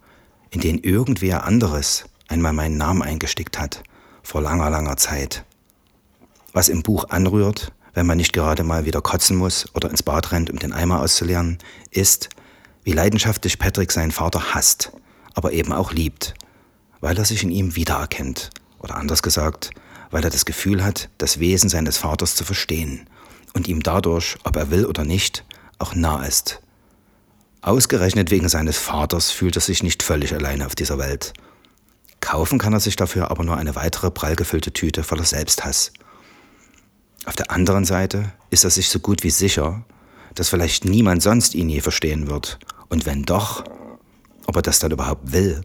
in 0.51 0.61
den 0.61 0.77
irgendwer 0.77 1.43
anderes 1.43 2.03
einmal 2.27 2.53
meinen 2.53 2.77
Namen 2.77 3.01
eingestickt 3.01 3.57
hat, 3.57 3.81
vor 4.21 4.43
langer, 4.43 4.69
langer 4.69 4.95
Zeit? 4.97 5.43
Was 6.53 6.69
im 6.69 6.83
Buch 6.83 7.05
anrührt, 7.09 7.73
wenn 7.95 8.05
man 8.05 8.17
nicht 8.17 8.31
gerade 8.31 8.61
mal 8.61 8.85
wieder 8.85 9.01
kotzen 9.01 9.37
muss 9.37 9.65
oder 9.73 9.89
ins 9.89 10.03
Bad 10.03 10.31
rennt, 10.31 10.51
um 10.51 10.59
den 10.59 10.71
Eimer 10.71 10.99
auszuleeren, 10.99 11.57
ist, 11.89 12.29
wie 12.83 12.91
leidenschaftlich 12.91 13.57
Patrick 13.57 13.91
seinen 13.91 14.11
Vater 14.11 14.53
hasst, 14.53 14.91
aber 15.33 15.51
eben 15.51 15.73
auch 15.73 15.93
liebt, 15.93 16.35
weil 16.99 17.17
er 17.17 17.25
sich 17.25 17.41
in 17.41 17.49
ihm 17.49 17.75
wiedererkennt. 17.75 18.51
Oder 18.77 18.97
anders 18.97 19.23
gesagt, 19.23 19.71
weil 20.11 20.23
er 20.23 20.29
das 20.29 20.45
Gefühl 20.45 20.83
hat, 20.83 21.09
das 21.17 21.39
Wesen 21.39 21.71
seines 21.71 21.97
Vaters 21.97 22.35
zu 22.35 22.43
verstehen 22.45 23.09
und 23.55 23.67
ihm 23.67 23.81
dadurch, 23.81 24.37
ob 24.43 24.57
er 24.57 24.69
will 24.69 24.85
oder 24.85 25.05
nicht, 25.05 25.43
auch 25.79 25.95
nah 25.95 26.23
ist. 26.23 26.61
Ausgerechnet 27.61 28.31
wegen 28.31 28.49
seines 28.49 28.77
Vaters 28.77 29.29
fühlt 29.29 29.55
er 29.55 29.61
sich 29.61 29.83
nicht 29.83 30.01
völlig 30.01 30.33
alleine 30.33 30.65
auf 30.65 30.75
dieser 30.75 30.97
Welt. 30.97 31.33
Kaufen 32.19 32.59
kann 32.59 32.73
er 32.73 32.79
sich 32.79 32.95
dafür 32.95 33.29
aber 33.29 33.43
nur 33.43 33.57
eine 33.57 33.75
weitere 33.75 34.09
prall 34.09 34.35
gefüllte 34.35 34.73
Tüte 34.73 35.03
voller 35.03 35.25
Selbsthass. 35.25 35.91
Auf 37.25 37.35
der 37.35 37.51
anderen 37.51 37.85
Seite 37.85 38.31
ist 38.49 38.63
er 38.63 38.71
sich 38.71 38.89
so 38.89 38.99
gut 38.99 39.23
wie 39.23 39.29
sicher, 39.29 39.85
dass 40.33 40.49
vielleicht 40.49 40.85
niemand 40.85 41.21
sonst 41.21 41.53
ihn 41.53 41.69
je 41.69 41.81
verstehen 41.81 42.27
wird. 42.27 42.57
Und 42.89 43.05
wenn 43.05 43.23
doch, 43.23 43.63
ob 44.47 44.55
er 44.55 44.61
das 44.61 44.79
dann 44.79 44.91
überhaupt 44.91 45.31
will. 45.31 45.61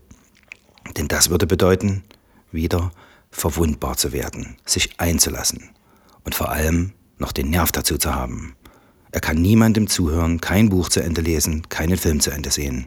Denn 0.96 1.08
das 1.08 1.30
würde 1.30 1.46
bedeuten, 1.46 2.04
wieder 2.52 2.90
verwundbar 3.30 3.96
zu 3.96 4.12
werden, 4.12 4.56
sich 4.66 5.00
einzulassen 5.00 5.70
und 6.24 6.34
vor 6.34 6.50
allem 6.50 6.92
noch 7.18 7.32
den 7.32 7.50
Nerv 7.50 7.72
dazu 7.72 7.98
zu 7.98 8.14
haben. 8.14 8.55
Er 9.16 9.20
kann 9.20 9.40
niemandem 9.40 9.86
zuhören, 9.86 10.42
kein 10.42 10.68
Buch 10.68 10.90
zu 10.90 11.02
Ende 11.02 11.22
lesen, 11.22 11.66
keinen 11.70 11.96
Film 11.96 12.20
zu 12.20 12.30
Ende 12.30 12.50
sehen. 12.50 12.86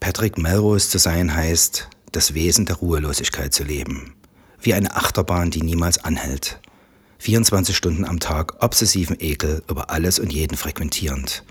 Patrick 0.00 0.38
Melrose 0.38 0.88
zu 0.88 0.96
sein 0.96 1.36
heißt, 1.36 1.90
das 2.10 2.32
Wesen 2.32 2.64
der 2.64 2.76
Ruhelosigkeit 2.76 3.52
zu 3.52 3.62
leben. 3.62 4.14
Wie 4.62 4.72
eine 4.72 4.96
Achterbahn, 4.96 5.50
die 5.50 5.62
niemals 5.62 6.02
anhält. 6.02 6.58
24 7.18 7.76
Stunden 7.76 8.06
am 8.06 8.18
Tag 8.18 8.62
obsessiven 8.62 9.18
Ekel 9.20 9.62
über 9.68 9.90
alles 9.90 10.18
und 10.18 10.32
jeden 10.32 10.56
frequentierend. 10.56 11.44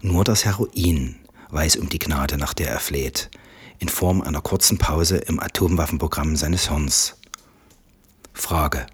Nur 0.00 0.22
das 0.22 0.44
Heroin 0.44 1.16
weiß 1.48 1.74
um 1.74 1.88
die 1.88 1.98
Gnade, 1.98 2.38
nach 2.38 2.54
der 2.54 2.68
er 2.68 2.78
fleht, 2.78 3.32
in 3.80 3.88
Form 3.88 4.22
einer 4.22 4.42
kurzen 4.42 4.78
Pause 4.78 5.16
im 5.16 5.40
Atomwaffenprogramm 5.40 6.36
seines 6.36 6.68
Hirns. 6.68 7.16
Frage. 8.32 8.86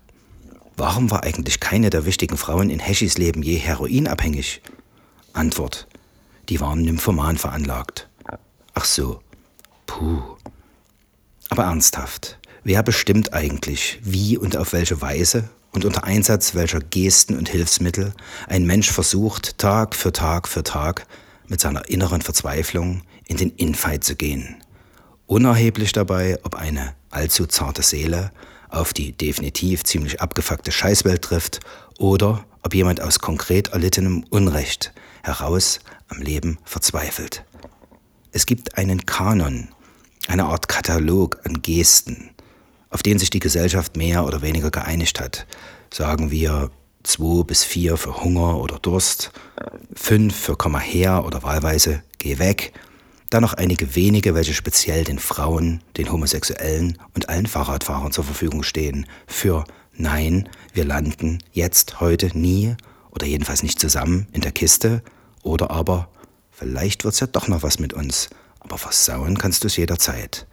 Warum 0.78 1.10
war 1.10 1.24
eigentlich 1.24 1.58
keine 1.58 1.88
der 1.88 2.04
wichtigen 2.04 2.36
Frauen 2.36 2.68
in 2.68 2.80
Heschis 2.80 3.16
Leben 3.16 3.42
je 3.42 3.56
heroinabhängig? 3.56 4.60
Antwort. 5.32 5.86
Die 6.50 6.60
waren 6.60 6.82
nymphoman 6.82 7.38
veranlagt. 7.38 8.08
Ach 8.74 8.84
so. 8.84 9.20
Puh. 9.86 10.20
Aber 11.48 11.64
ernsthaft, 11.64 12.38
wer 12.62 12.82
bestimmt 12.82 13.32
eigentlich, 13.32 13.98
wie 14.02 14.36
und 14.36 14.58
auf 14.58 14.74
welche 14.74 15.00
Weise 15.00 15.48
und 15.72 15.86
unter 15.86 16.04
Einsatz 16.04 16.54
welcher 16.54 16.80
Gesten 16.80 17.38
und 17.38 17.48
Hilfsmittel 17.48 18.12
ein 18.46 18.66
Mensch 18.66 18.90
versucht, 18.90 19.56
Tag 19.56 19.94
für 19.94 20.12
Tag 20.12 20.46
für 20.46 20.62
Tag 20.62 21.06
mit 21.48 21.60
seiner 21.60 21.88
inneren 21.88 22.20
Verzweiflung 22.20 23.02
in 23.26 23.38
den 23.38 23.50
Infight 23.50 24.04
zu 24.04 24.14
gehen? 24.14 24.56
Unerheblich 25.26 25.92
dabei, 25.92 26.38
ob 26.42 26.54
eine 26.54 26.94
allzu 27.10 27.46
zarte 27.46 27.82
Seele 27.82 28.30
auf 28.68 28.92
die 28.92 29.12
definitiv 29.12 29.84
ziemlich 29.84 30.20
abgefuckte 30.20 30.72
Scheißwelt 30.72 31.22
trifft 31.22 31.60
oder 31.98 32.44
ob 32.62 32.74
jemand 32.74 33.00
aus 33.00 33.20
konkret 33.20 33.68
erlittenem 33.68 34.24
Unrecht 34.30 34.92
heraus 35.22 35.80
am 36.08 36.20
Leben 36.20 36.58
verzweifelt. 36.64 37.44
Es 38.32 38.46
gibt 38.46 38.76
einen 38.76 39.06
Kanon, 39.06 39.68
eine 40.28 40.44
Art 40.44 40.68
Katalog 40.68 41.38
an 41.44 41.62
Gesten, 41.62 42.30
auf 42.90 43.02
den 43.02 43.18
sich 43.18 43.30
die 43.30 43.40
Gesellschaft 43.40 43.96
mehr 43.96 44.24
oder 44.24 44.42
weniger 44.42 44.70
geeinigt 44.70 45.20
hat. 45.20 45.46
Sagen 45.92 46.30
wir 46.30 46.70
zwei 47.02 47.44
bis 47.44 47.64
vier 47.64 47.96
für 47.96 48.22
Hunger 48.22 48.58
oder 48.58 48.78
Durst, 48.78 49.30
fünf 49.94 50.36
für 50.36 50.56
komm 50.56 50.72
mal 50.72 50.80
her 50.80 51.24
oder 51.24 51.42
wahlweise 51.42 52.02
geh 52.18 52.38
weg 52.38 52.72
dann 53.30 53.42
noch 53.42 53.54
einige 53.54 53.94
wenige, 53.94 54.34
welche 54.34 54.54
speziell 54.54 55.04
den 55.04 55.18
Frauen, 55.18 55.82
den 55.96 56.10
Homosexuellen 56.10 56.98
und 57.14 57.28
allen 57.28 57.46
Fahrradfahrern 57.46 58.12
zur 58.12 58.24
Verfügung 58.24 58.62
stehen. 58.62 59.06
Für 59.26 59.64
Nein, 59.98 60.48
wir 60.74 60.84
landen 60.84 61.38
jetzt, 61.52 62.00
heute, 62.00 62.36
nie 62.36 62.76
oder 63.10 63.26
jedenfalls 63.26 63.62
nicht 63.62 63.80
zusammen 63.80 64.28
in 64.32 64.42
der 64.42 64.52
Kiste. 64.52 65.02
Oder 65.42 65.70
aber, 65.70 66.08
vielleicht 66.50 67.04
wird's 67.04 67.20
ja 67.20 67.26
doch 67.26 67.48
noch 67.48 67.62
was 67.62 67.78
mit 67.78 67.94
uns. 67.94 68.28
Aber 68.60 68.76
versauen 68.76 69.38
kannst 69.38 69.64
du 69.64 69.68
es 69.68 69.76
jederzeit. 69.76 70.46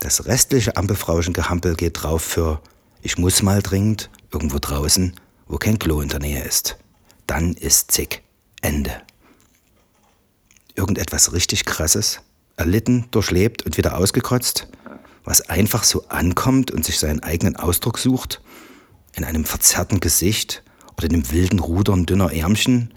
Das 0.00 0.26
restliche 0.26 0.76
Ampelfrauschen-Gehampel 0.76 1.74
geht 1.74 2.02
drauf 2.02 2.22
für 2.22 2.60
Ich 3.02 3.16
muss 3.16 3.42
mal 3.42 3.62
dringend, 3.62 4.10
irgendwo 4.30 4.58
draußen, 4.58 5.14
wo 5.46 5.56
kein 5.56 5.78
Klo 5.78 6.02
in 6.02 6.08
der 6.10 6.20
Nähe 6.20 6.44
ist. 6.44 6.76
Dann 7.26 7.54
ist 7.54 7.92
zick. 7.92 8.22
Ende 8.60 9.00
irgendetwas 10.78 11.32
richtig 11.32 11.66
Krasses, 11.66 12.20
erlitten, 12.56 13.06
durchlebt 13.10 13.62
und 13.66 13.76
wieder 13.76 13.98
ausgekotzt, 13.98 14.68
was 15.24 15.42
einfach 15.50 15.84
so 15.84 16.08
ankommt 16.08 16.70
und 16.70 16.84
sich 16.84 16.98
seinen 16.98 17.22
eigenen 17.22 17.56
Ausdruck 17.56 17.98
sucht, 17.98 18.40
in 19.14 19.24
einem 19.24 19.44
verzerrten 19.44 20.00
Gesicht 20.00 20.62
oder 20.96 21.08
dem 21.08 21.30
wilden 21.30 21.58
Rudern 21.58 22.06
dünner 22.06 22.32
Ärmchen, 22.32 22.94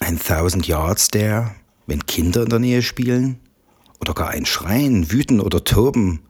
ein 0.00 0.18
Thousand 0.18 0.66
Yards 0.66 1.06
Stare, 1.06 1.54
wenn 1.86 2.06
Kinder 2.06 2.42
in 2.42 2.48
der 2.48 2.58
Nähe 2.58 2.82
spielen, 2.82 3.38
oder 4.00 4.14
gar 4.14 4.30
ein 4.30 4.46
Schreien, 4.46 5.12
Wüten 5.12 5.40
oder 5.40 5.62
Toben, 5.62 6.20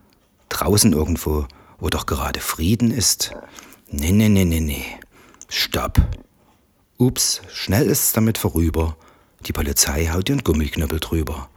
draußen 0.50 0.92
irgendwo, 0.92 1.46
wo 1.78 1.88
doch 1.88 2.04
gerade 2.04 2.40
Frieden 2.40 2.90
ist. 2.90 3.32
Nee, 3.90 4.12
nee, 4.12 4.28
nee, 4.28 4.44
nee, 4.44 4.60
nee. 4.60 4.84
Stopp. 5.48 6.00
Ups, 6.98 7.40
schnell 7.52 7.86
ist 7.86 8.04
es 8.04 8.12
damit 8.12 8.36
vorüber 8.36 8.96
die 9.42 9.52
Polizei 9.52 10.06
haut 10.06 10.28
ihren 10.28 10.44
Gummiknüppel 10.44 11.00
drüber. 11.00 11.48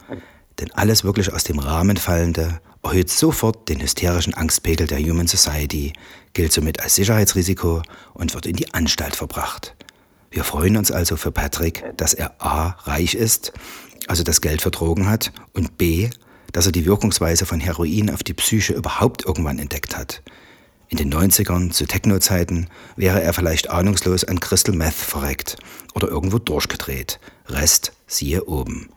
Denn 0.60 0.72
alles 0.72 1.04
wirklich 1.04 1.34
aus 1.34 1.44
dem 1.44 1.60
Rahmen 1.60 1.98
fallende 1.98 2.62
erhöht 2.84 3.10
sofort 3.10 3.68
den 3.68 3.82
hysterischen 3.82 4.34
Angstpegel 4.36 4.88
der 4.88 5.00
Human 5.00 5.28
Society, 5.28 5.94
gilt 6.34 6.54
somit 6.54 6.82
als 6.82 6.96
Sicherheitsrisiko 6.96 7.82
und 8.14 8.34
wird 8.34 8.46
in 8.46 8.56
die 8.56 8.74
Anstalt 8.74 9.16
verbracht. 9.16 9.76
Wir 10.30 10.44
freuen 10.44 10.78
uns 10.78 10.92
also 10.92 11.16
für 11.16 11.32
Patrick, 11.32 11.84
dass 11.98 12.14
er 12.14 12.42
a. 12.42 12.78
reich 12.84 13.16
ist, 13.16 13.54
also 14.08 14.24
das 14.24 14.42
Geld 14.42 14.62
für 14.62 14.72
Drogen 14.72 15.10
hat, 15.10 15.32
und 15.54 15.78
b. 15.78 16.10
dass 16.52 16.66
er 16.66 16.72
die 16.72 16.86
Wirkungsweise 16.86 17.46
von 17.46 17.60
Heroin 17.60 18.10
auf 18.10 18.24
die 18.24 18.34
Psyche 18.34 18.74
überhaupt 18.74 19.26
irgendwann 19.26 19.60
entdeckt 19.60 19.98
hat. 19.98 20.22
In 20.88 20.98
den 20.98 21.14
90ern, 21.14 21.72
zu 21.72 21.88
Techno-Zeiten, 21.88 22.68
wäre 22.96 23.22
er 23.22 23.34
vielleicht 23.34 23.70
ahnungslos 23.70 24.24
an 24.24 24.40
Crystal 24.40 24.76
Meth 24.76 24.94
verreckt 24.94 25.58
oder 25.96 26.08
irgendwo 26.08 26.38
durchgedreht. 26.38 27.20
Rest 27.48 27.94
siehe 28.06 28.46
oben. 28.46 28.90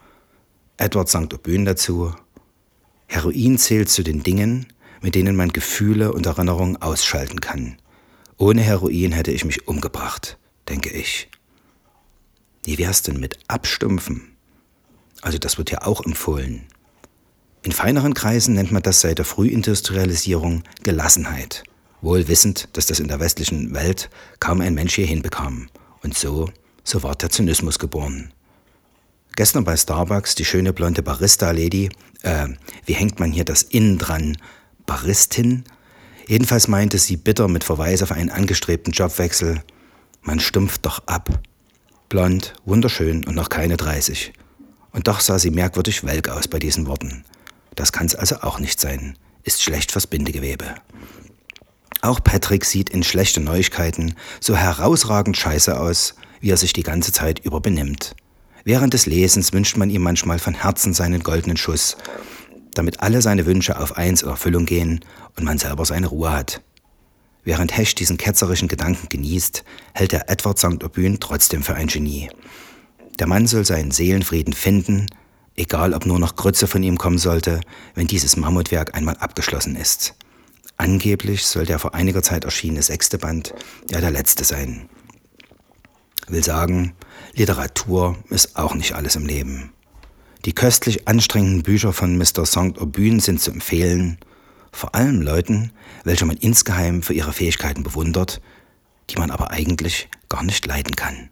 Edward 0.77 1.09
St. 1.09 1.33
Aubyn 1.33 1.65
dazu. 1.65 2.15
Heroin 3.07 3.57
zählt 3.57 3.89
zu 3.89 4.03
den 4.03 4.23
Dingen, 4.23 4.67
mit 5.01 5.15
denen 5.15 5.35
man 5.35 5.51
Gefühle 5.51 6.13
und 6.13 6.27
Erinnerungen 6.27 6.77
ausschalten 6.77 7.41
kann. 7.41 7.79
Ohne 8.37 8.61
Heroin 8.61 9.13
hätte 9.13 9.33
ich 9.33 9.45
mich 9.45 9.67
umgebracht, 9.67 10.39
denke 10.69 10.91
ich. 10.91 11.31
Wie 12.65 12.77
wär's 12.77 13.03
denn 13.03 13.19
mit 13.19 13.39
Abstumpfen? 13.49 14.37
Also 15.23 15.39
das 15.39 15.57
wird 15.57 15.71
ja 15.71 15.83
auch 15.83 16.05
empfohlen. 16.05 16.67
In 17.63 17.73
feineren 17.73 18.15
Kreisen 18.15 18.55
nennt 18.55 18.73
man 18.73 18.83
das 18.83 19.01
seit 19.01 19.19
der 19.19 19.25
Frühindustrialisierung 19.25 20.63
Gelassenheit 20.83 21.65
wohl 22.01 22.29
wissend, 22.29 22.69
dass 22.73 22.87
das 22.87 23.01
in 23.01 23.09
der 23.09 23.21
westlichen 23.21 23.75
Welt 23.75 24.11
kaum 24.41 24.61
ein 24.61 24.75
Mensch 24.75 24.99
je 24.99 25.07
hinbekam. 25.07 25.69
Und 26.03 26.17
so, 26.17 26.51
so 26.85 27.03
ward 27.03 27.23
der 27.23 27.31
Zynismus 27.31 27.79
geboren. 27.79 28.33
Gestern 29.37 29.65
bei 29.65 29.77
Starbucks 29.77 30.35
die 30.35 30.45
schöne 30.45 30.73
blonde 30.73 31.03
Barista-Lady, 31.03 31.91
äh, 32.23 32.49
wie 32.87 32.95
hängt 32.95 33.21
man 33.21 33.31
hier 33.31 33.45
das 33.45 33.63
Innen 33.63 33.99
dran? 33.99 34.37
Baristin? 34.87 35.65
Jedenfalls 36.27 36.69
meinte 36.69 36.99
sie 36.99 37.17
bitter 37.17 37.49
mit 37.49 37.65
Verweis 37.65 38.03
auf 38.03 38.13
einen 38.13 38.31
angestrebten 38.31 38.93
Jobwechsel, 38.93 39.63
man 40.23 40.41
stumpft 40.41 40.85
doch 40.85 41.07
ab. 41.07 41.41
Blond, 42.09 42.55
wunderschön 42.65 43.25
und 43.25 43.35
noch 43.35 43.49
keine 43.49 43.77
30. 43.77 44.33
Und 44.93 45.09
doch 45.09 45.21
sah 45.21 45.39
sie 45.39 45.51
merkwürdig 45.51 46.05
welk 46.05 46.29
aus 46.29 46.49
bei 46.49 46.59
diesen 46.59 46.87
Worten. 46.87 47.25
Das 47.77 47.93
kann's 47.93 48.15
also 48.15 48.41
auch 48.41 48.59
nicht 48.59 48.81
sein. 48.81 49.17
Ist 49.45 49.63
schlecht 49.63 49.93
fürs 49.93 50.07
Bindegewebe. 50.07 50.75
Auch 52.01 52.23
Patrick 52.23 52.65
sieht 52.65 52.91
in 52.91 53.03
schlechten 53.03 53.45
Neuigkeiten 53.45 54.15
so 54.41 54.57
herausragend 54.57 55.37
scheiße 55.37 55.79
aus, 55.79 56.15
wie 56.41 56.51
er 56.51 56.57
sich 56.57 56.73
die 56.73 56.83
ganze 56.83 57.13
Zeit 57.13 57.41
über 57.41 57.61
benimmt. 57.61 58.15
Während 58.65 58.95
des 58.95 59.07
Lesens 59.07 59.53
wünscht 59.53 59.77
man 59.77 59.91
ihm 59.91 60.03
manchmal 60.03 60.39
von 60.39 60.55
Herzen 60.55 60.95
seinen 60.95 61.23
goldenen 61.23 61.57
Schuss, 61.57 61.97
damit 62.75 63.01
alle 63.01 63.23
seine 63.23 63.47
Wünsche 63.47 63.79
auf 63.79 63.97
eins 63.97 64.23
in 64.23 64.29
Erfüllung 64.29 64.67
gehen 64.67 65.01
und 65.37 65.45
man 65.45 65.59
selber 65.59 65.85
seine 65.85 66.09
Ruhe 66.09 66.31
hat. 66.33 66.61
Während 67.45 67.77
Hesch 67.77 67.95
diesen 67.95 68.19
ketzerischen 68.19 68.69
Gedanken 68.69 69.09
genießt, 69.09 69.65
hält 69.95 70.13
er 70.13 70.29
Edward 70.29 70.59
St. 70.59 70.85
Aubyn 70.85 71.19
trotzdem 71.19 71.63
für 71.63 71.75
ein 71.75 71.87
Genie. 71.87 72.29
Der 73.19 73.27
Mann 73.27 73.47
soll 73.47 73.65
seinen 73.65 73.91
Seelenfrieden 73.91 74.53
finden, 74.53 75.07
egal 75.57 75.95
ob 75.95 76.07
nur 76.07 76.19
noch 76.19 76.37
Grütze 76.37 76.67
von 76.67 76.83
ihm 76.83 76.99
kommen 76.99 77.19
sollte, 77.19 77.61
wenn 77.95 78.07
dieses 78.07 78.37
Mammutwerk 78.37 78.95
einmal 78.95 79.17
abgeschlossen 79.17 79.77
ist. 79.77 80.15
Angeblich 80.79 81.45
soll 81.45 81.67
der 81.67 81.81
vor 81.81 81.95
einiger 81.95 82.23
Zeit 82.23 82.45
erschienene 82.45 82.83
sechste 82.83 83.19
Band 83.19 83.53
ja 83.91 84.01
der 84.01 84.13
letzte 84.13 84.45
sein. 84.45 84.89
Will 86.29 86.45
sagen, 86.45 86.95
Literatur 87.35 88.17
ist 88.31 88.57
auch 88.57 88.75
nicht 88.75 88.95
alles 88.95 89.17
im 89.17 89.27
Leben. 89.27 89.73
Die 90.45 90.55
köstlich 90.55 91.09
anstrengenden 91.09 91.65
Bücher 91.65 91.93
von 91.93 92.17
Mr. 92.17 92.47
St. 92.47 92.79
Aubyn 92.79 93.19
sind 93.19 93.41
zu 93.41 93.51
empfehlen, 93.51 94.19
vor 94.71 94.95
allem 94.95 95.21
Leuten, 95.21 95.73
welche 96.05 96.27
man 96.27 96.37
insgeheim 96.37 97.03
für 97.03 97.15
ihre 97.15 97.33
Fähigkeiten 97.33 97.83
bewundert, 97.83 98.41
die 99.11 99.17
man 99.17 99.33
aber 99.33 99.51
eigentlich 99.51 100.09
gar 100.29 100.45
nicht 100.45 100.65
leiden 100.65 100.95
kann. 100.95 101.31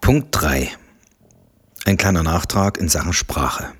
Punkt 0.00 0.28
3. 0.30 0.70
Ein 1.86 1.96
kleiner 1.96 2.22
Nachtrag 2.22 2.78
in 2.78 2.88
Sachen 2.88 3.12
Sprache. 3.12 3.72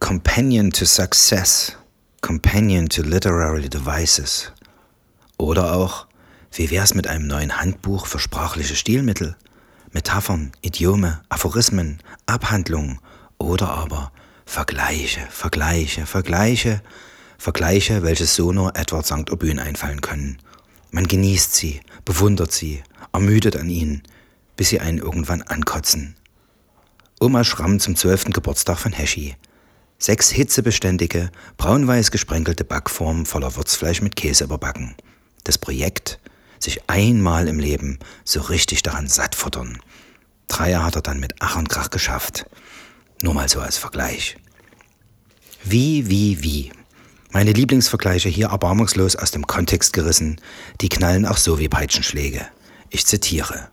Companion 0.00 0.70
to 0.70 0.84
Success, 0.84 1.76
Companion 2.20 2.88
to 2.88 3.02
Literary 3.02 3.68
Devices. 3.68 4.52
Oder 5.38 5.72
auch, 5.72 6.06
wie 6.52 6.70
wär's 6.70 6.94
mit 6.94 7.06
einem 7.06 7.26
neuen 7.26 7.58
Handbuch 7.58 8.06
für 8.06 8.18
sprachliche 8.18 8.76
Stilmittel, 8.76 9.36
Metaphern, 9.92 10.52
Idiome, 10.60 11.22
Aphorismen, 11.30 12.00
Abhandlungen 12.26 12.98
oder 13.38 13.70
aber 13.70 14.12
Vergleiche, 14.44 15.20
Vergleiche, 15.30 16.04
Vergleiche, 16.04 16.82
Vergleiche, 17.38 18.02
welche 18.02 18.26
so 18.26 18.52
nur 18.52 18.76
Edward 18.76 19.06
St. 19.06 19.30
Aubyn 19.30 19.58
einfallen 19.58 20.02
können. 20.02 20.38
Man 20.90 21.06
genießt 21.06 21.54
sie, 21.54 21.80
bewundert 22.04 22.52
sie, 22.52 22.82
ermüdet 23.12 23.56
an 23.56 23.70
ihnen, 23.70 24.02
bis 24.56 24.68
sie 24.68 24.80
einen 24.80 24.98
irgendwann 24.98 25.42
ankotzen. 25.42 26.14
Oma 27.20 27.42
Schramm 27.42 27.80
zum 27.80 27.96
zwölften 27.96 28.32
Geburtstag 28.32 28.78
von 28.78 28.92
Heschi. 28.92 29.36
Sechs 29.98 30.30
hitzebeständige, 30.30 31.30
braunweiß 31.56 32.10
gesprenkelte 32.10 32.64
Backformen 32.64 33.26
voller 33.26 33.56
Würzfleisch 33.56 34.02
mit 34.02 34.16
Käse 34.16 34.44
überbacken. 34.44 34.94
Das 35.44 35.58
Projekt, 35.58 36.18
sich 36.58 36.88
einmal 36.88 37.48
im 37.48 37.58
Leben 37.58 37.98
so 38.24 38.40
richtig 38.40 38.82
daran 38.82 39.08
satt 39.08 39.34
futtern. 39.34 39.78
Dreier 40.48 40.82
hat 40.82 40.96
er 40.96 41.02
dann 41.02 41.20
mit 41.20 41.34
Ach 41.40 41.56
und 41.56 41.68
Krach 41.68 41.90
geschafft. 41.90 42.46
Nur 43.22 43.34
mal 43.34 43.48
so 43.48 43.60
als 43.60 43.78
Vergleich. 43.78 44.36
Wie, 45.62 46.10
wie, 46.10 46.42
wie. 46.42 46.72
Meine 47.32 47.52
Lieblingsvergleiche 47.52 48.28
hier 48.28 48.48
erbarmungslos 48.48 49.16
aus 49.16 49.30
dem 49.30 49.46
Kontext 49.46 49.92
gerissen, 49.92 50.40
die 50.80 50.88
knallen 50.88 51.26
auch 51.26 51.38
so 51.38 51.58
wie 51.58 51.68
Peitschenschläge. 51.68 52.46
Ich 52.90 53.06
zitiere. 53.06 53.70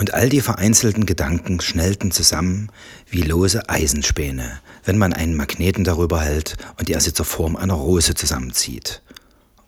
Und 0.00 0.14
all 0.14 0.30
die 0.30 0.40
vereinzelten 0.40 1.04
Gedanken 1.04 1.60
schnellten 1.60 2.10
zusammen 2.10 2.72
wie 3.10 3.20
lose 3.20 3.68
Eisenspäne, 3.68 4.58
wenn 4.82 4.96
man 4.96 5.12
einen 5.12 5.36
Magneten 5.36 5.84
darüber 5.84 6.22
hält 6.22 6.56
und 6.78 6.88
er 6.88 7.02
sie 7.02 7.12
zur 7.12 7.26
Form 7.26 7.54
einer 7.54 7.74
Rose 7.74 8.14
zusammenzieht. 8.14 9.02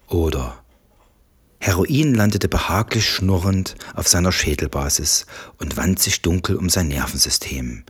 Oder 0.08 0.64
Heroin 1.58 2.14
landete 2.14 2.48
behaglich 2.48 3.06
schnurrend 3.06 3.74
auf 3.94 4.08
seiner 4.08 4.32
Schädelbasis 4.32 5.26
und 5.58 5.76
wand 5.76 5.98
sich 5.98 6.22
dunkel 6.22 6.56
um 6.56 6.70
sein 6.70 6.88
Nervensystem, 6.88 7.84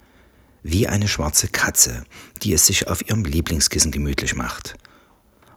wie 0.64 0.88
eine 0.88 1.06
schwarze 1.06 1.46
Katze, 1.46 2.02
die 2.42 2.54
es 2.54 2.66
sich 2.66 2.88
auf 2.88 3.08
ihrem 3.08 3.25
Lieblingskissen 3.25 3.92
gemütlich 3.92 4.35
macht. 4.35 4.74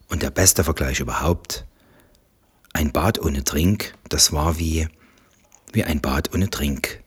Und 0.08 0.22
der 0.22 0.30
beste 0.30 0.64
Vergleich 0.64 1.00
überhaupt, 1.00 1.66
ein 2.74 2.92
Bad 2.92 3.20
ohne 3.20 3.44
Trink, 3.44 3.96
das 4.08 4.34
war 4.34 4.60
wie 4.60 4.88
wie 5.76 5.84
ein 5.84 6.02
Bad 6.02 6.34
ohne 6.34 6.50
Trink. 6.50 7.02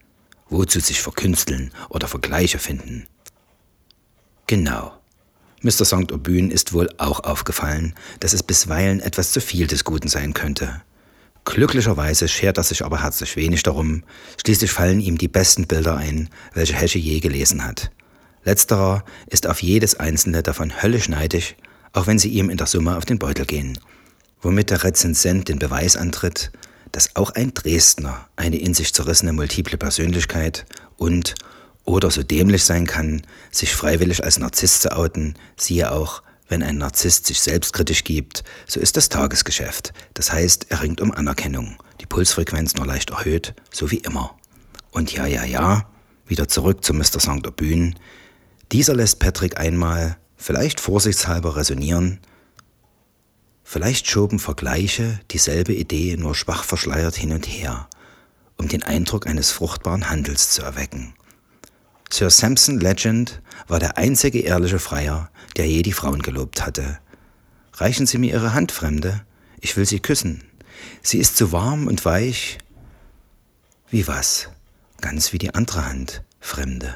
Wozu 0.48 0.81
sich 0.81 1.00
verkünsteln 1.00 1.72
oder 1.88 2.09
Vergleiche 2.09 2.59
finden? 2.59 3.07
Genau. 4.46 4.92
Mr. 5.61 5.85
St. 5.85 6.12
Aubyn 6.12 6.50
ist 6.50 6.72
wohl 6.72 6.88
auch 6.98 7.20
aufgefallen, 7.20 7.94
dass 8.20 8.33
es 8.33 8.42
bisweilen 8.42 9.00
etwas 9.00 9.33
zu 9.33 9.40
viel 9.40 9.66
des 9.66 9.85
Guten 9.85 10.09
sein 10.09 10.33
könnte. 10.33 10.83
Glücklicherweise 11.44 12.28
schert 12.28 12.59
er 12.59 12.62
sich 12.62 12.85
aber 12.85 13.02
herzlich 13.02 13.35
wenig 13.37 13.62
darum, 13.62 14.04
schließlich 14.40 14.70
fallen 14.70 15.00
ihm 15.00 15.18
die 15.18 15.28
besten 15.28 15.66
Bilder 15.66 15.96
ein, 15.96 16.28
welche 16.54 16.74
Hesche 16.74 16.98
je 16.98 17.20
gelesen 17.20 17.64
hat. 17.64 17.90
Letzterer 18.44 19.04
ist 19.26 19.46
auf 19.46 19.62
jedes 19.62 19.98
einzelne 19.98 20.42
davon 20.42 20.83
höllisch 20.83 21.09
neidisch, 21.09 21.57
auch 21.92 22.07
wenn 22.07 22.18
sie 22.18 22.28
ihm 22.28 22.50
in 22.50 22.59
der 22.59 22.66
Summe 22.66 22.96
auf 22.96 23.04
den 23.04 23.18
Beutel 23.18 23.46
gehen. 23.46 23.78
Womit 24.40 24.70
der 24.70 24.85
Rezensent 24.85 25.48
den 25.48 25.59
Beweis 25.59 25.96
antritt, 25.96 26.52
dass 26.92 27.16
auch 27.16 27.31
ein 27.31 27.55
Dresdner 27.55 28.29
eine 28.37 28.59
in 28.59 28.74
sich 28.74 28.92
zerrissene 28.92 29.33
multiple 29.33 29.77
Persönlichkeit 29.79 30.66
und 30.96 31.35
oder 31.85 32.11
so 32.11 32.22
dämlich 32.22 32.64
sein 32.64 32.87
kann, 32.87 33.22
sich 33.51 33.74
freiwillig 33.74 34.22
als 34.22 34.38
Narzisst 34.38 34.83
zu 34.83 34.94
outen, 34.94 35.35
siehe 35.57 35.90
auch, 35.90 36.22
wenn 36.48 36.62
ein 36.62 36.79
Narzisst 36.79 37.27
sich 37.27 37.40
selbstkritisch 37.40 38.05
gibt, 38.05 38.44
so 38.66 38.81
ist 38.81 38.96
das 38.96 39.09
Tagesgeschäft. 39.09 39.92
Das 40.14 40.33
heißt, 40.33 40.66
er 40.68 40.83
ringt 40.83 41.01
um 41.01 41.12
Anerkennung, 41.12 41.77
die 42.01 42.07
Pulsfrequenz 42.07 42.74
nur 42.74 42.87
leicht 42.87 43.11
erhöht, 43.11 43.55
so 43.70 43.90
wie 43.90 43.98
immer. 43.98 44.35
Und 44.90 45.12
ja, 45.12 45.27
ja, 45.27 45.44
ja, 45.44 45.88
wieder 46.27 46.48
zurück 46.48 46.85
zu 46.85 46.94
Mr. 46.94 47.20
St. 47.20 47.46
Aubyn. 47.46 47.94
Dieser 48.72 48.94
lässt 48.94 49.18
Patrick 49.18 49.59
einmal, 49.59 50.16
vielleicht 50.37 50.81
vorsichtshalber 50.81 51.57
resonieren, 51.57 52.20
Vielleicht 53.70 54.09
schoben 54.09 54.38
Vergleiche 54.38 55.20
dieselbe 55.31 55.74
Idee 55.74 56.16
nur 56.16 56.35
schwach 56.35 56.64
verschleiert 56.64 57.16
hin 57.16 57.33
und 57.33 57.46
her, 57.46 57.87
um 58.57 58.66
den 58.66 58.83
Eindruck 58.83 59.26
eines 59.26 59.50
fruchtbaren 59.50 60.09
Handels 60.09 60.52
zu 60.52 60.62
erwecken. 60.62 61.12
Sir 62.11 62.31
Sampson 62.31 62.81
Legend 62.81 63.42
war 63.66 63.78
der 63.78 63.98
einzige 63.98 64.40
ehrliche 64.40 64.78
Freier, 64.78 65.31
der 65.59 65.66
je 65.66 65.83
die 65.83 65.92
Frauen 65.92 66.22
gelobt 66.22 66.64
hatte. 66.64 66.98
Reichen 67.74 68.07
Sie 68.07 68.16
mir 68.16 68.33
Ihre 68.33 68.54
Hand, 68.54 68.72
Fremde, 68.72 69.22
ich 69.61 69.76
will 69.76 69.85
Sie 69.85 70.00
küssen. 70.00 70.44
Sie 71.02 71.18
ist 71.18 71.37
so 71.37 71.52
warm 71.52 71.88
und 71.88 72.07
weich. 72.07 72.57
Wie 73.90 74.09
was? 74.09 74.48
Ganz 75.02 75.35
wie 75.35 75.38
die 75.38 75.52
andere 75.52 75.85
Hand, 75.85 76.22
Fremde. 76.40 76.94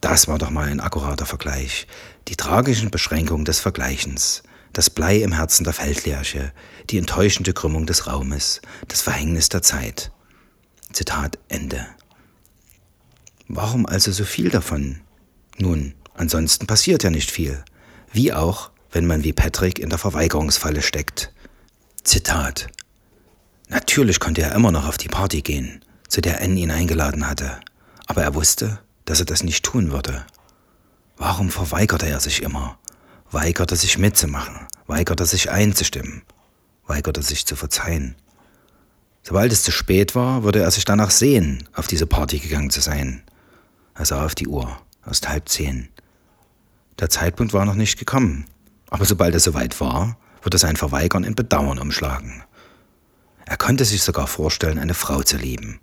Das 0.00 0.28
war 0.28 0.38
doch 0.38 0.48
mal 0.48 0.70
ein 0.70 0.80
akkurater 0.80 1.26
Vergleich. 1.26 1.86
Die 2.28 2.36
tragischen 2.36 2.90
Beschränkungen 2.90 3.44
des 3.44 3.60
Vergleichens 3.60 4.42
das 4.74 4.90
Blei 4.90 5.18
im 5.18 5.32
Herzen 5.32 5.64
der 5.64 5.72
Feldlerche, 5.72 6.52
die 6.90 6.98
enttäuschende 6.98 7.54
Krümmung 7.54 7.86
des 7.86 8.06
Raumes, 8.06 8.60
das 8.88 9.00
Verhängnis 9.00 9.48
der 9.48 9.62
Zeit. 9.62 10.12
Zitat 10.92 11.38
Ende. 11.48 11.86
Warum 13.48 13.86
also 13.86 14.12
so 14.12 14.24
viel 14.24 14.50
davon? 14.50 15.00
Nun, 15.58 15.94
ansonsten 16.14 16.66
passiert 16.66 17.02
ja 17.02 17.10
nicht 17.10 17.30
viel. 17.30 17.64
Wie 18.12 18.32
auch, 18.32 18.70
wenn 18.90 19.06
man 19.06 19.24
wie 19.24 19.32
Patrick 19.32 19.78
in 19.78 19.90
der 19.90 19.98
Verweigerungsfalle 19.98 20.82
steckt. 20.82 21.32
Zitat. 22.02 22.68
Natürlich 23.68 24.20
konnte 24.20 24.42
er 24.42 24.54
immer 24.54 24.72
noch 24.72 24.86
auf 24.86 24.98
die 24.98 25.08
Party 25.08 25.42
gehen, 25.42 25.84
zu 26.08 26.20
der 26.20 26.40
N 26.40 26.56
ihn 26.56 26.70
eingeladen 26.70 27.28
hatte, 27.28 27.60
aber 28.06 28.22
er 28.22 28.34
wusste, 28.34 28.80
dass 29.04 29.20
er 29.20 29.26
das 29.26 29.42
nicht 29.42 29.64
tun 29.64 29.90
würde. 29.90 30.24
Warum 31.16 31.50
verweigerte 31.50 32.06
er 32.06 32.20
sich 32.20 32.42
immer? 32.42 32.78
Weigerte 33.34 33.76
sich 33.76 33.98
mitzumachen, 33.98 34.66
weigerte 34.86 35.26
sich 35.26 35.50
einzustimmen, 35.50 36.22
weigerte 36.86 37.22
sich 37.22 37.44
zu 37.44 37.56
verzeihen. 37.56 38.14
Sobald 39.22 39.52
es 39.52 39.64
zu 39.64 39.72
spät 39.72 40.14
war, 40.14 40.44
würde 40.44 40.62
er 40.62 40.70
sich 40.70 40.84
danach 40.84 41.10
sehen, 41.10 41.68
auf 41.74 41.86
diese 41.86 42.06
Party 42.06 42.38
gegangen 42.38 42.70
zu 42.70 42.80
sein. 42.80 43.22
Er 43.94 44.06
sah 44.06 44.24
auf 44.24 44.34
die 44.34 44.46
Uhr, 44.46 44.78
erst 45.06 45.28
halb 45.28 45.48
zehn. 45.48 45.88
Der 47.00 47.10
Zeitpunkt 47.10 47.52
war 47.52 47.64
noch 47.64 47.74
nicht 47.74 47.98
gekommen, 47.98 48.46
aber 48.88 49.04
sobald 49.04 49.34
es 49.34 49.44
soweit 49.44 49.80
war, 49.80 50.16
würde 50.42 50.58
sein 50.58 50.76
Verweigern 50.76 51.24
in 51.24 51.34
Bedauern 51.34 51.78
umschlagen. 51.78 52.44
Er 53.46 53.56
konnte 53.56 53.84
sich 53.84 54.02
sogar 54.02 54.26
vorstellen, 54.26 54.78
eine 54.78 54.94
Frau 54.94 55.22
zu 55.22 55.36
lieben, 55.36 55.80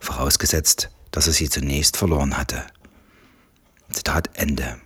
vorausgesetzt, 0.00 0.88
dass 1.10 1.26
er 1.26 1.32
sie 1.32 1.50
zunächst 1.50 1.96
verloren 1.96 2.38
hatte. 2.38 2.62
Zitat 3.90 4.30
Ende. 4.34 4.78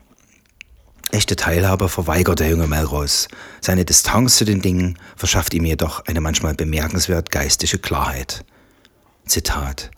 Echte 1.12 1.36
Teilhabe 1.36 1.90
verweigert 1.90 2.40
der 2.40 2.48
junge 2.48 2.66
Melrose. 2.66 3.28
Seine 3.60 3.84
Distanz 3.84 4.38
zu 4.38 4.46
den 4.46 4.62
Dingen 4.62 4.98
verschafft 5.14 5.52
ihm 5.52 5.66
jedoch 5.66 6.06
eine 6.06 6.22
manchmal 6.22 6.54
bemerkenswert 6.54 7.30
geistige 7.30 7.78
Klarheit. 7.78 8.46
Zitat. 9.26 9.90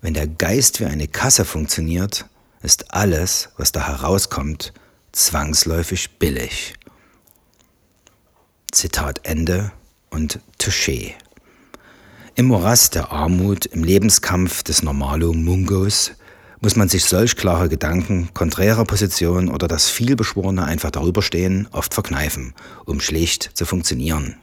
Wenn 0.00 0.14
der 0.14 0.26
Geist 0.26 0.80
wie 0.80 0.86
eine 0.86 1.06
Kasse 1.06 1.44
funktioniert, 1.44 2.26
ist 2.60 2.92
alles, 2.92 3.50
was 3.56 3.70
da 3.70 3.86
herauskommt, 3.86 4.72
zwangsläufig 5.12 6.18
billig. 6.18 6.74
Zitat 8.72 9.20
Ende 9.22 9.70
und 10.10 10.40
Touché. 10.58 11.12
Im 12.34 12.46
Morast 12.46 12.96
der 12.96 13.12
Armut, 13.12 13.66
im 13.66 13.84
Lebenskampf 13.84 14.64
des 14.64 14.82
Normalo 14.82 15.32
Mungos 15.32 16.12
muss 16.62 16.76
man 16.76 16.88
sich 16.88 17.04
solch 17.04 17.36
klare 17.36 17.68
Gedanken, 17.68 18.30
konträrer 18.34 18.84
Positionen 18.84 19.48
oder 19.48 19.66
das 19.66 19.90
vielbeschworene 19.90 20.64
einfach 20.64 20.92
darüberstehen 20.92 21.68
oft 21.72 21.92
verkneifen, 21.92 22.54
um 22.86 23.00
schlicht 23.00 23.50
zu 23.54 23.66
funktionieren. 23.66 24.36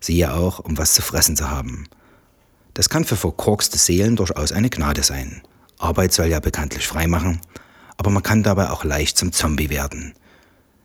Siehe 0.00 0.34
auch, 0.34 0.58
um 0.58 0.76
was 0.76 0.94
zu 0.94 1.02
fressen 1.02 1.36
zu 1.36 1.48
haben. 1.48 1.86
Das 2.74 2.88
kann 2.88 3.04
für 3.04 3.14
verkorkste 3.14 3.78
Seelen 3.78 4.16
durchaus 4.16 4.50
eine 4.50 4.70
Gnade 4.70 5.04
sein. 5.04 5.42
Arbeit 5.78 6.12
soll 6.12 6.26
ja 6.26 6.40
bekanntlich 6.40 6.86
freimachen, 6.86 7.40
aber 7.96 8.10
man 8.10 8.24
kann 8.24 8.42
dabei 8.42 8.70
auch 8.70 8.82
leicht 8.82 9.16
zum 9.16 9.30
Zombie 9.30 9.70
werden. 9.70 10.14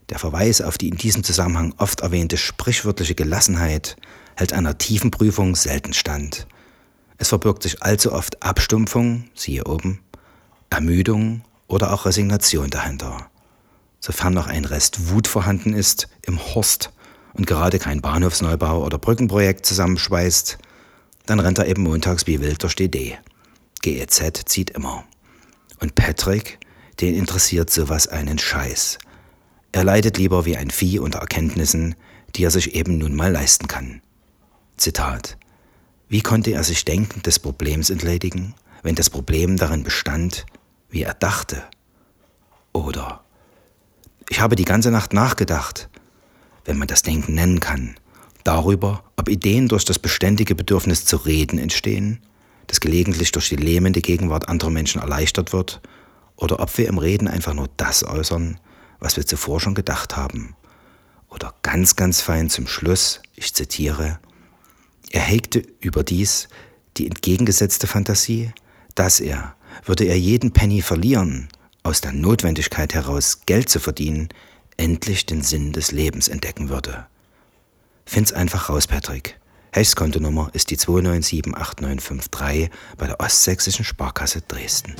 Der 0.10 0.20
Verweis 0.20 0.62
auf 0.62 0.78
die 0.78 0.90
in 0.90 0.98
diesem 0.98 1.24
Zusammenhang 1.24 1.74
oft 1.78 2.02
erwähnte 2.02 2.38
sprichwörtliche 2.38 3.16
Gelassenheit 3.16 3.98
hält 4.36 4.54
einer 4.54 4.78
tiefen 4.78 5.10
Prüfung 5.10 5.56
selten 5.56 5.94
stand. 5.94 6.46
Es 7.18 7.30
verbirgt 7.30 7.64
sich 7.64 7.82
allzu 7.82 8.14
oft 8.14 8.44
Abstumpfung, 8.44 9.26
siehe 9.34 9.66
oben, 9.66 10.00
Ermüdung 10.70 11.44
oder 11.68 11.94
auch 11.94 12.06
Resignation 12.06 12.70
dahinter. 12.70 13.30
Sofern 14.00 14.34
noch 14.34 14.48
ein 14.48 14.66
Rest 14.66 15.10
Wut 15.10 15.28
vorhanden 15.28 15.74
ist 15.74 16.08
im 16.24 16.40
Horst 16.40 16.92
und 17.34 17.48
gerade 17.48 17.80
kein 17.80 18.02
Bahnhofsneubau 18.02 18.84
oder 18.84 18.98
Brückenprojekt 18.98 19.66
zusammenschweißt, 19.66 20.58
dann 21.26 21.40
rennt 21.40 21.58
er 21.58 21.68
eben 21.68 21.84
montags 21.84 22.26
wie 22.26 22.40
wild 22.40 22.64
durch 22.64 22.76
die 22.76 22.90
D. 22.90 23.18
GEZ 23.82 24.44
zieht 24.46 24.72
immer. 24.72 25.04
Und 25.80 25.96
Patrick, 25.96 26.60
den 27.00 27.16
interessiert 27.16 27.70
sowas 27.70 28.08
einen 28.08 28.40
Scheiß. 28.40 28.98
Er 29.72 29.84
leidet 29.84 30.18
lieber 30.18 30.46
wie 30.46 30.58
ein 30.58 30.72
Vieh 30.72 31.00
unter 31.00 31.20
Erkenntnissen, 31.20 31.96
die 32.36 32.44
er 32.44 32.52
sich 32.52 32.76
eben 32.76 32.98
nun 32.98 33.16
mal 33.16 33.32
leisten 33.32 33.68
kann. 33.68 34.02
Zitat. 34.78 35.38
Wie 36.10 36.22
konnte 36.22 36.52
er 36.52 36.64
sich 36.64 36.86
denken 36.86 37.22
des 37.22 37.40
Problems 37.40 37.90
entledigen, 37.90 38.56
wenn 38.84 38.96
das 38.96 39.10
Problem 39.10 39.58
darin 39.58 39.84
bestand, 39.84 40.46
wie 40.98 41.04
er 41.04 41.14
dachte? 41.14 41.64
Oder 42.74 43.24
ich 44.30 44.42
habe 44.42 44.56
die 44.56 44.66
ganze 44.66 44.90
Nacht 44.90 45.14
nachgedacht, 45.14 45.90
wenn 46.66 46.80
man 46.80 46.88
das 46.88 47.04
Denken 47.04 47.36
nennen 47.36 47.60
kann, 47.60 47.96
darüber, 48.44 49.04
ob 49.16 49.30
Ideen 49.30 49.68
durch 49.68 49.86
das 49.86 50.00
beständige 50.00 50.56
Bedürfnis 50.56 51.06
zu 51.06 51.18
reden 51.18 51.60
entstehen, 51.60 52.20
das 52.66 52.80
gelegentlich 52.80 53.32
durch 53.32 53.48
die 53.48 53.58
lähmende 53.58 54.02
Gegenwart 54.02 54.50
anderer 54.50 54.72
Menschen 54.72 55.00
erleichtert 55.00 55.54
wird, 55.54 55.82
oder 56.36 56.60
ob 56.60 56.76
wir 56.80 56.88
im 56.88 56.98
Reden 56.98 57.28
einfach 57.28 57.54
nur 57.54 57.70
das 57.78 58.04
äußern, 58.04 58.60
was 59.00 59.18
wir 59.18 59.26
zuvor 59.26 59.60
schon 59.60 59.76
gedacht 59.76 60.18
haben. 60.18 60.56
Oder 61.30 61.54
ganz, 61.62 61.96
ganz 61.96 62.22
fein 62.22 62.50
zum 62.50 62.66
Schluss, 62.66 63.22
ich 63.36 63.54
zitiere, 63.54 64.18
er 65.12 65.22
hegte 65.22 65.60
überdies 65.80 66.48
die 66.98 67.06
entgegengesetzte 67.06 67.86
Fantasie, 67.86 68.52
dass 68.96 69.20
er, 69.20 69.57
würde 69.86 70.06
er 70.06 70.18
jeden 70.18 70.52
Penny 70.52 70.82
verlieren, 70.82 71.50
aus 71.84 72.02
der 72.02 72.12
Notwendigkeit 72.12 72.94
heraus 72.94 73.42
Geld 73.46 73.70
zu 73.70 73.80
verdienen, 73.80 74.30
endlich 74.78 75.26
den 75.26 75.42
Sinn 75.42 75.74
des 75.74 75.92
Lebens 75.92 76.28
entdecken 76.28 76.70
würde. 76.70 77.08
Find's 78.06 78.34
einfach 78.34 78.70
raus, 78.70 78.88
Patrick. 78.88 79.40
Hechs 79.72 79.96
Kontonummer 79.96 80.50
ist 80.54 80.72
die 80.72 80.78
2978953 80.78 82.70
bei 82.98 83.08
der 83.08 83.20
Ostsächsischen 83.20 83.86
Sparkasse 83.86 84.42
Dresden. 84.42 84.96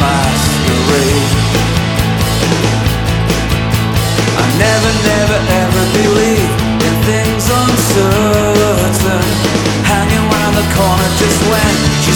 masquerade. 0.00 1.32
I 4.40 4.42
never, 4.58 4.92
never, 5.12 5.38
ever 5.62 5.84
in 6.86 6.94
things 7.08 7.44
uncertain. 7.48 9.24
Hanging 9.84 10.24
round 10.32 10.56
the 10.56 10.64
corner 10.74 11.08
just 11.20 11.40
when 11.50 11.74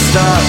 start 0.09 0.43